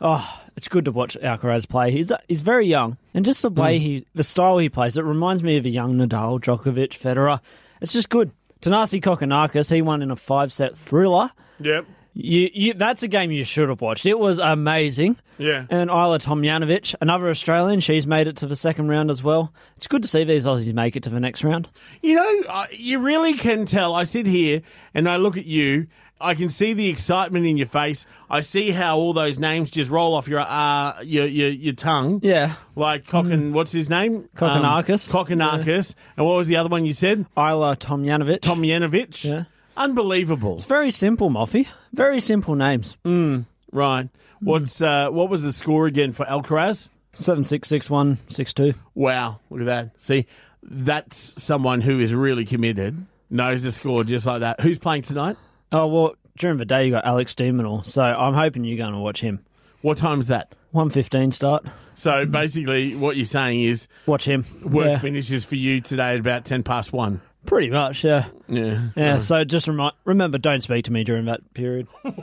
Oh, 0.00 0.40
it's 0.56 0.68
good 0.68 0.84
to 0.84 0.92
watch 0.92 1.16
Alcaraz 1.22 1.68
play. 1.68 1.90
He's 1.90 2.12
he's 2.28 2.42
very 2.42 2.66
young, 2.66 2.96
and 3.12 3.24
just 3.24 3.42
the 3.42 3.50
way 3.50 3.78
hmm. 3.78 3.84
he, 3.84 4.06
the 4.14 4.24
style 4.24 4.58
he 4.58 4.68
plays, 4.68 4.96
it 4.96 5.04
reminds 5.04 5.42
me 5.42 5.56
of 5.56 5.66
a 5.66 5.70
young 5.70 5.94
Nadal, 5.94 6.40
Djokovic, 6.40 6.90
Federer. 6.90 7.40
It's 7.80 7.92
just 7.92 8.08
good. 8.08 8.30
Thanasi 8.62 9.02
Kokkinakis, 9.02 9.70
he 9.70 9.82
won 9.82 10.00
in 10.00 10.10
a 10.10 10.16
five 10.16 10.52
set 10.52 10.76
thriller. 10.76 11.30
Yep. 11.60 11.86
You, 12.16 12.48
you, 12.54 12.74
that's 12.74 13.02
a 13.02 13.08
game 13.08 13.32
you 13.32 13.42
should 13.42 13.68
have 13.68 13.80
watched. 13.80 14.06
It 14.06 14.18
was 14.18 14.38
amazing. 14.38 15.16
Yeah. 15.36 15.66
And 15.68 15.90
Ajla 15.90 16.22
Tomljanovic, 16.22 16.94
another 17.00 17.28
Australian, 17.28 17.80
she's 17.80 18.06
made 18.06 18.28
it 18.28 18.36
to 18.36 18.46
the 18.46 18.54
second 18.54 18.88
round 18.88 19.10
as 19.10 19.20
well. 19.20 19.52
It's 19.76 19.88
good 19.88 20.02
to 20.02 20.08
see 20.08 20.22
these 20.22 20.46
Aussies 20.46 20.72
make 20.72 20.94
it 20.94 21.02
to 21.02 21.10
the 21.10 21.18
next 21.18 21.42
round. 21.42 21.68
You 22.02 22.14
know, 22.14 22.66
you 22.70 23.00
really 23.00 23.34
can 23.34 23.66
tell. 23.66 23.96
I 23.96 24.04
sit 24.04 24.26
here 24.26 24.62
and 24.94 25.08
I 25.08 25.16
look 25.16 25.36
at 25.36 25.44
you. 25.44 25.88
I 26.24 26.34
can 26.34 26.48
see 26.48 26.72
the 26.72 26.88
excitement 26.88 27.46
in 27.46 27.56
your 27.56 27.66
face. 27.66 28.06
I 28.30 28.40
see 28.40 28.70
how 28.70 28.96
all 28.98 29.12
those 29.12 29.38
names 29.38 29.70
just 29.70 29.90
roll 29.90 30.14
off 30.14 30.26
your 30.26 30.40
uh, 30.40 31.02
your, 31.02 31.26
your 31.26 31.50
your 31.50 31.74
tongue. 31.74 32.20
Yeah. 32.22 32.54
Like 32.74 33.06
Kokin, 33.06 33.52
what's 33.52 33.72
his 33.72 33.90
name? 33.90 34.28
Kokkinakis. 34.36 35.14
Um, 35.14 35.26
Kokkinakis. 35.26 35.94
And 36.16 36.26
what 36.26 36.36
was 36.36 36.48
the 36.48 36.56
other 36.56 36.68
one 36.68 36.84
you 36.84 36.92
said? 36.92 37.26
Ajla 37.36 37.76
Tomljanovic. 37.76 38.40
Tomljanovic. 38.40 39.24
Yeah. 39.24 39.44
Unbelievable. 39.76 40.54
It's 40.54 40.64
very 40.64 40.90
simple, 40.90 41.30
Moffee. 41.30 41.68
Very 41.92 42.20
simple 42.20 42.54
names. 42.54 42.96
Mm, 43.04 43.46
right. 43.72 44.08
What's 44.40 44.80
uh, 44.80 45.08
what 45.10 45.30
was 45.30 45.42
the 45.42 45.52
score 45.52 45.86
again 45.86 46.12
for 46.12 46.26
Alcaraz? 46.26 46.88
Seven 47.12 47.44
six 47.44 47.68
six 47.68 47.88
one 47.88 48.18
six 48.28 48.52
two. 48.52 48.74
Wow, 48.94 49.40
look 49.50 49.60
at 49.60 49.66
that. 49.66 49.90
See, 49.98 50.26
that's 50.62 51.42
someone 51.42 51.80
who 51.80 52.00
is 52.00 52.12
really 52.12 52.44
committed. 52.44 53.06
Knows 53.30 53.62
the 53.62 53.72
score 53.72 54.04
just 54.04 54.26
like 54.26 54.40
that. 54.40 54.60
Who's 54.60 54.78
playing 54.78 55.02
tonight? 55.02 55.36
Oh 55.74 55.86
well, 55.88 56.14
during 56.38 56.56
the 56.58 56.64
day 56.64 56.84
you 56.86 56.92
got 56.92 57.04
Alex 57.04 57.34
de 57.34 57.50
Minaur, 57.50 57.84
so 57.84 58.02
I'm 58.02 58.34
hoping 58.34 58.64
you're 58.64 58.78
going 58.78 58.92
to 58.92 58.98
watch 59.00 59.20
him. 59.20 59.44
What 59.82 59.98
time's 59.98 60.28
that? 60.28 60.54
One 60.70 60.88
fifteen 60.88 61.32
start. 61.32 61.66
So 61.96 62.24
basically, 62.26 62.94
what 62.96 63.16
you're 63.16 63.24
saying 63.26 63.60
is 63.62 63.86
Watch 64.06 64.24
him. 64.24 64.44
work 64.64 64.86
Yeah. 64.86 64.98
finishes 64.98 65.44
for 65.44 65.56
you 65.56 65.80
today 65.80 66.14
at 66.14 66.20
about 66.20 66.44
ten 66.44 66.62
past 66.62 66.92
one. 66.92 67.20
Pretty 67.46 67.70
much, 67.70 68.04
yeah. 68.04 68.26
Yeah. 68.48 68.88
Yeah. 68.96 69.10
Uh-huh. 69.14 69.20
So 69.20 69.44
just 69.44 69.68
remi- 69.68 69.90
remember, 70.04 70.38
don't 70.38 70.62
speak 70.62 70.84
to 70.86 70.92
me 70.92 71.04
during 71.04 71.26
that 71.26 71.52
period. 71.54 71.86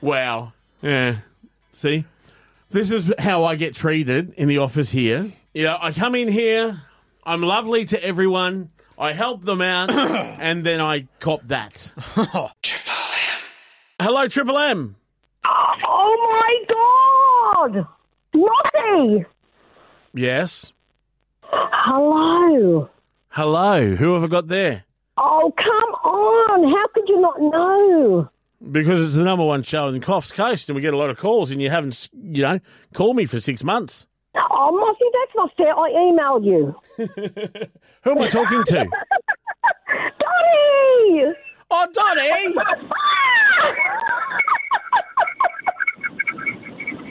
Wow. 0.00 0.52
Yeah. 0.82 1.18
See, 1.72 2.04
this 2.70 2.90
is 2.90 3.10
how 3.18 3.44
I 3.44 3.56
get 3.56 3.74
treated 3.74 4.34
in 4.36 4.48
the 4.48 4.58
office 4.58 4.90
here. 4.90 5.32
Yeah, 5.54 5.78
I 5.80 5.92
come 5.92 6.14
in 6.14 6.28
here. 6.28 6.82
I'm 7.24 7.40
lovely 7.40 7.86
to 7.86 8.04
everyone. 8.04 8.68
I 8.98 9.12
help 9.12 9.44
them 9.44 9.62
out, 9.62 9.90
and 9.94 10.64
then 10.64 10.80
I 10.82 11.06
cop 11.20 11.40
that. 11.48 11.90
Hello, 14.04 14.28
Triple 14.28 14.58
M. 14.58 14.96
Oh 15.46 16.66
my 17.64 17.72
God! 17.72 17.86
Lottie! 18.34 19.24
Yes. 20.12 20.74
Hello. 21.42 22.90
Hello. 23.30 23.96
Who 23.96 24.12
have 24.12 24.22
I 24.22 24.26
got 24.26 24.48
there? 24.48 24.84
Oh, 25.16 25.50
come 25.56 25.94
on. 26.04 26.70
How 26.70 26.86
could 26.88 27.08
you 27.08 27.18
not 27.18 27.40
know? 27.40 28.28
Because 28.70 29.02
it's 29.02 29.14
the 29.14 29.24
number 29.24 29.42
one 29.46 29.62
show 29.62 29.88
in 29.88 29.98
Coffs 30.02 30.34
Coast, 30.34 30.68
and 30.68 30.76
we 30.76 30.82
get 30.82 30.92
a 30.92 30.98
lot 30.98 31.08
of 31.08 31.16
calls, 31.16 31.50
and 31.50 31.62
you 31.62 31.70
haven't, 31.70 32.10
you 32.12 32.42
know, 32.42 32.60
called 32.92 33.16
me 33.16 33.24
for 33.24 33.40
six 33.40 33.64
months. 33.64 34.06
Oh, 34.36 34.70
Mossy, 34.70 35.10
that's 35.14 35.34
not 35.34 35.50
fair. 35.56 35.74
I 35.74 35.90
emailed 35.92 36.44
you. 36.44 36.76
Who 38.02 38.10
am 38.10 38.18
I 38.20 38.28
talking 38.28 38.64
to? 38.64 38.86
Donnie! 40.20 41.34
Oh, 41.70 41.86
Donnie! 41.92 42.54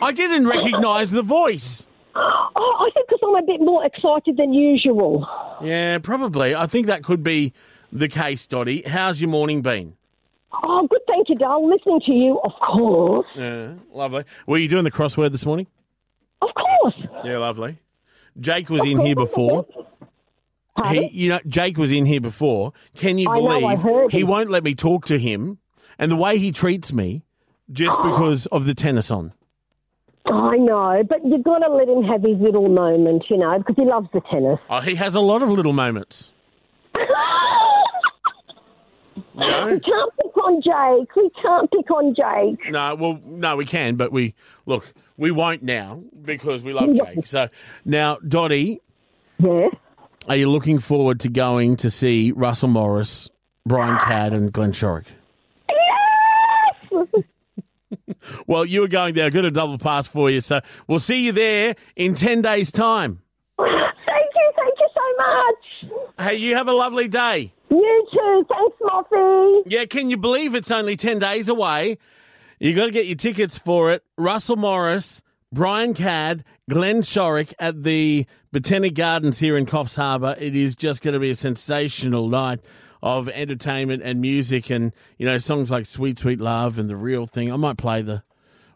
I 0.02 0.12
didn't 0.12 0.48
recognise 0.48 1.12
the 1.12 1.22
voice. 1.22 1.88
Oh, 2.16 2.76
I 2.80 2.90
think 2.94 3.08
because 3.08 3.20
I'm 3.24 3.36
a 3.36 3.46
bit 3.46 3.62
more 3.62 3.86
excited 3.86 4.38
than 4.38 4.54
usual. 4.54 5.28
Yeah, 5.64 5.98
probably. 6.00 6.56
I 6.56 6.68
think 6.68 6.88
that 6.88 7.04
could 7.04 7.24
be 7.24 7.54
the 7.92 8.08
case, 8.08 8.46
Dottie. 8.46 8.84
How's 8.86 9.22
your 9.22 9.30
morning 9.30 9.62
been? 9.62 9.96
Oh, 10.64 10.88
good. 10.88 11.02
Thank 11.08 11.30
you, 11.30 11.36
darling. 11.36 11.70
Listening 11.72 12.02
to 12.06 12.12
you, 12.12 12.40
of 12.44 12.52
course. 12.62 13.26
Yeah, 13.36 13.74
lovely. 13.92 14.26
Were 14.46 14.58
you 14.58 14.68
doing 14.68 14.84
the 14.84 14.92
crossword 14.92 15.32
this 15.32 15.46
morning? 15.46 15.68
Of 16.42 16.50
course. 16.54 16.96
Yeah, 17.24 17.38
lovely. 17.38 17.80
Jake 18.40 18.70
was 18.70 18.82
in 18.82 19.00
here 19.00 19.16
before. 19.16 19.66
He, 20.90 21.08
you 21.10 21.30
know, 21.30 21.40
Jake 21.48 21.78
was 21.78 21.92
in 21.92 22.06
here 22.06 22.22
before. 22.22 22.74
Can 22.96 23.18
you 23.18 23.30
I 23.30 23.76
believe 23.76 24.12
he 24.12 24.24
won't 24.24 24.50
let 24.50 24.64
me 24.64 24.74
talk 24.74 25.06
to 25.06 25.20
him, 25.20 25.60
and 26.00 26.12
the 26.12 26.16
way 26.16 26.38
he 26.40 26.52
treats 26.52 26.92
me, 26.92 27.24
just 27.72 27.96
because 28.04 28.48
of 28.48 28.66
the 28.66 28.74
tennis 28.74 29.12
on. 29.12 29.34
I 30.26 30.56
know, 30.58 31.04
but 31.08 31.20
you've 31.26 31.44
got 31.44 31.60
to 31.60 31.70
let 31.70 31.90
him 31.90 32.04
have 32.04 32.24
his 32.24 32.40
little 32.40 32.70
moment, 32.70 33.26
you 33.30 33.38
know, 33.38 33.58
because 33.58 33.76
he 33.76 33.84
loves 33.86 34.08
the 34.14 34.22
tennis. 34.32 34.58
Oh, 34.70 34.80
he 34.80 34.96
has 34.96 35.16
a 35.16 35.20
lot 35.20 35.44
of 35.44 35.50
little 35.50 35.74
moments. 35.74 36.32
No? 39.36 39.66
We 39.66 39.80
can't 39.80 40.14
pick 40.18 40.38
on 40.38 40.62
Jake. 40.62 41.16
We 41.16 41.30
can't 41.42 41.72
pick 41.72 41.90
on 41.90 42.14
Jake. 42.16 42.72
No, 42.72 42.96
well, 42.96 43.20
no, 43.26 43.56
we 43.56 43.66
can, 43.66 43.96
but 43.96 44.12
we 44.12 44.36
look, 44.66 44.92
we 45.18 45.32
won't 45.32 45.64
now 45.64 46.04
because 46.24 46.64
we 46.64 46.74
love 46.74 46.90
Jake. 46.96 47.26
So 47.26 47.50
now, 47.84 48.18
Dottie, 48.28 48.80
yes, 49.40 49.74
are 50.28 50.36
you 50.36 50.50
looking 50.50 50.80
forward 50.80 51.20
to 51.22 51.30
going 51.30 51.78
to 51.78 51.90
see 51.90 52.32
Russell 52.32 52.70
Morris, 52.70 53.30
Brian 53.66 53.98
Cadd, 54.00 54.34
and 54.34 54.52
Glenn 54.52 54.72
Shorrock? 54.72 55.06
Yes! 55.70 57.08
Well, 58.48 58.64
you 58.66 58.80
were 58.82 58.88
going 58.88 59.16
there. 59.16 59.26
I've 59.26 59.34
got 59.34 59.44
a 59.44 59.52
double 59.52 59.78
pass 59.78 60.08
for 60.08 60.30
you, 60.30 60.40
so 60.40 60.62
we'll 60.88 61.00
see 61.00 61.26
you 61.26 61.34
there 61.34 61.76
in 61.98 62.16
ten 62.16 62.42
days' 62.42 62.72
time. 62.72 63.22
Thank 63.58 63.70
you, 64.36 64.52
thank 64.56 64.74
you 64.80 64.90
so 64.96 65.92
much. 65.98 66.06
Hey, 66.30 66.38
you 66.38 66.56
have 66.56 66.68
a 66.70 66.74
lovely 66.74 67.10
day. 67.10 67.52
You 67.70 68.08
too. 68.14 68.46
Thanks, 68.50 68.78
Moffee. 68.82 69.64
Yeah, 69.66 69.86
can 69.86 70.10
you 70.10 70.18
believe 70.18 70.56
it's 70.56 70.72
only 70.72 70.96
10 70.96 71.20
days 71.20 71.50
away? 71.50 71.98
you 72.60 72.76
got 72.76 72.86
to 72.86 72.92
get 72.92 73.08
your 73.08 73.18
tickets 73.18 73.58
for 73.58 73.92
it. 73.92 74.04
Russell 74.18 74.56
Morris, 74.56 75.22
Brian 75.54 75.94
Cadd, 75.94 76.44
Glenn 76.68 77.04
Shorrock 77.04 77.54
at 77.60 77.84
the 77.84 78.26
Botanic 78.52 78.96
Gardens 78.96 79.38
here 79.38 79.56
in 79.56 79.68
Coffs 79.68 79.96
Harbour. 79.96 80.36
It 80.40 80.56
is 80.56 80.76
just 80.76 81.04
going 81.04 81.14
to 81.14 81.20
be 81.20 81.30
a 81.30 81.36
sensational 81.36 82.28
night 82.28 82.60
of 83.04 83.30
entertainment 83.30 84.02
and 84.02 84.20
music 84.20 84.72
and, 84.72 84.94
you 85.20 85.28
know, 85.28 85.38
songs 85.38 85.70
like 85.70 85.86
Sweet 85.86 86.18
Sweet 86.18 86.42
Love 86.42 86.80
and 86.80 86.90
The 86.90 86.96
Real 86.96 87.28
Thing. 87.28 87.54
I 87.54 87.56
might 87.58 87.78
play 87.78 88.02
the 88.02 88.24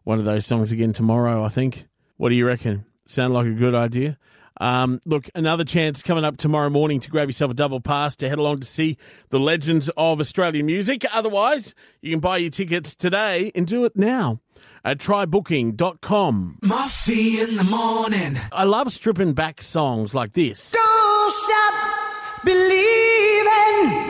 one 0.03 0.19
of 0.19 0.25
those 0.25 0.45
songs 0.45 0.71
again 0.71 0.93
tomorrow, 0.93 1.43
I 1.43 1.49
think. 1.49 1.87
What 2.17 2.29
do 2.29 2.35
you 2.35 2.45
reckon? 2.45 2.85
Sound 3.07 3.33
like 3.33 3.47
a 3.47 3.53
good 3.53 3.73
idea? 3.73 4.19
Um, 4.61 4.99
look, 5.03 5.31
another 5.33 5.63
chance 5.63 6.03
coming 6.03 6.25
up 6.25 6.37
tomorrow 6.37 6.69
morning 6.69 6.99
to 6.99 7.09
grab 7.09 7.27
yourself 7.27 7.49
a 7.49 7.55
double 7.55 7.81
pass 7.81 8.15
to 8.17 8.29
head 8.29 8.37
along 8.37 8.59
to 8.59 8.67
see 8.67 8.99
the 9.29 9.39
legends 9.39 9.89
of 9.97 10.19
Australian 10.19 10.67
music. 10.67 11.05
Otherwise, 11.11 11.73
you 12.01 12.11
can 12.11 12.19
buy 12.19 12.37
your 12.37 12.51
tickets 12.51 12.95
today 12.95 13.51
and 13.55 13.65
do 13.65 13.83
it 13.85 13.95
now 13.95 14.41
at 14.83 14.97
trybooking.com. 14.99 16.59
Moffee 16.63 17.39
in 17.39 17.55
the 17.57 17.63
morning. 17.63 18.39
I 18.51 18.63
love 18.63 18.91
stripping 18.93 19.33
back 19.33 19.61
songs 19.61 20.15
like 20.15 20.33
this. 20.33 20.71
Don't 20.71 21.33
stop 21.33 21.73
believing. 22.45 24.07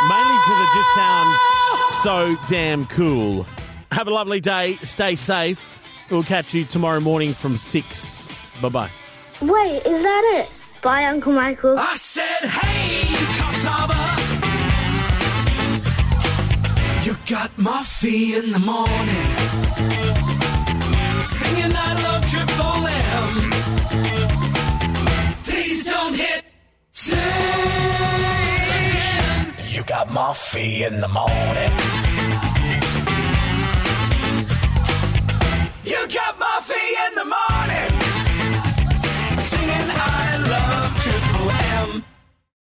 Mainly 0.10 0.38
because 0.44 0.60
it 0.60 0.72
just 0.76 0.94
sounds 0.96 1.36
so 2.04 2.36
damn 2.50 2.86
cool. 2.88 3.46
Have 3.92 4.08
a 4.08 4.12
lovely 4.12 4.40
day. 4.42 4.78
Stay 4.84 5.16
safe. 5.16 5.80
We'll 6.10 6.24
catch 6.24 6.54
you 6.54 6.66
tomorrow 6.66 7.00
morning 7.00 7.34
from 7.34 7.58
6. 7.58 8.28
Bye 8.62 8.70
bye. 8.70 9.03
Wait, 9.48 9.86
is 9.86 10.02
that 10.02 10.24
it? 10.38 10.50
Bye, 10.82 11.06
Uncle 11.06 11.34
Michael. 11.34 11.76
I 11.78 11.96
said, 11.96 12.48
hey, 12.48 13.14
You 17.06 17.18
got 17.28 17.52
my 17.58 17.84
fee 17.84 18.36
in 18.38 18.52
the 18.52 18.60
morning. 18.60 19.28
Singing 21.24 21.74
I 21.76 22.02
love 22.04 22.26
Triple 22.32 22.88
M. 22.88 23.52
Please 25.44 25.84
don't 25.84 26.14
hit. 26.14 26.46
You 29.70 29.84
got 29.84 30.10
my 30.14 30.34
fee 30.34 30.86
in 30.86 31.02
the 31.02 31.10
morning. 31.10 32.03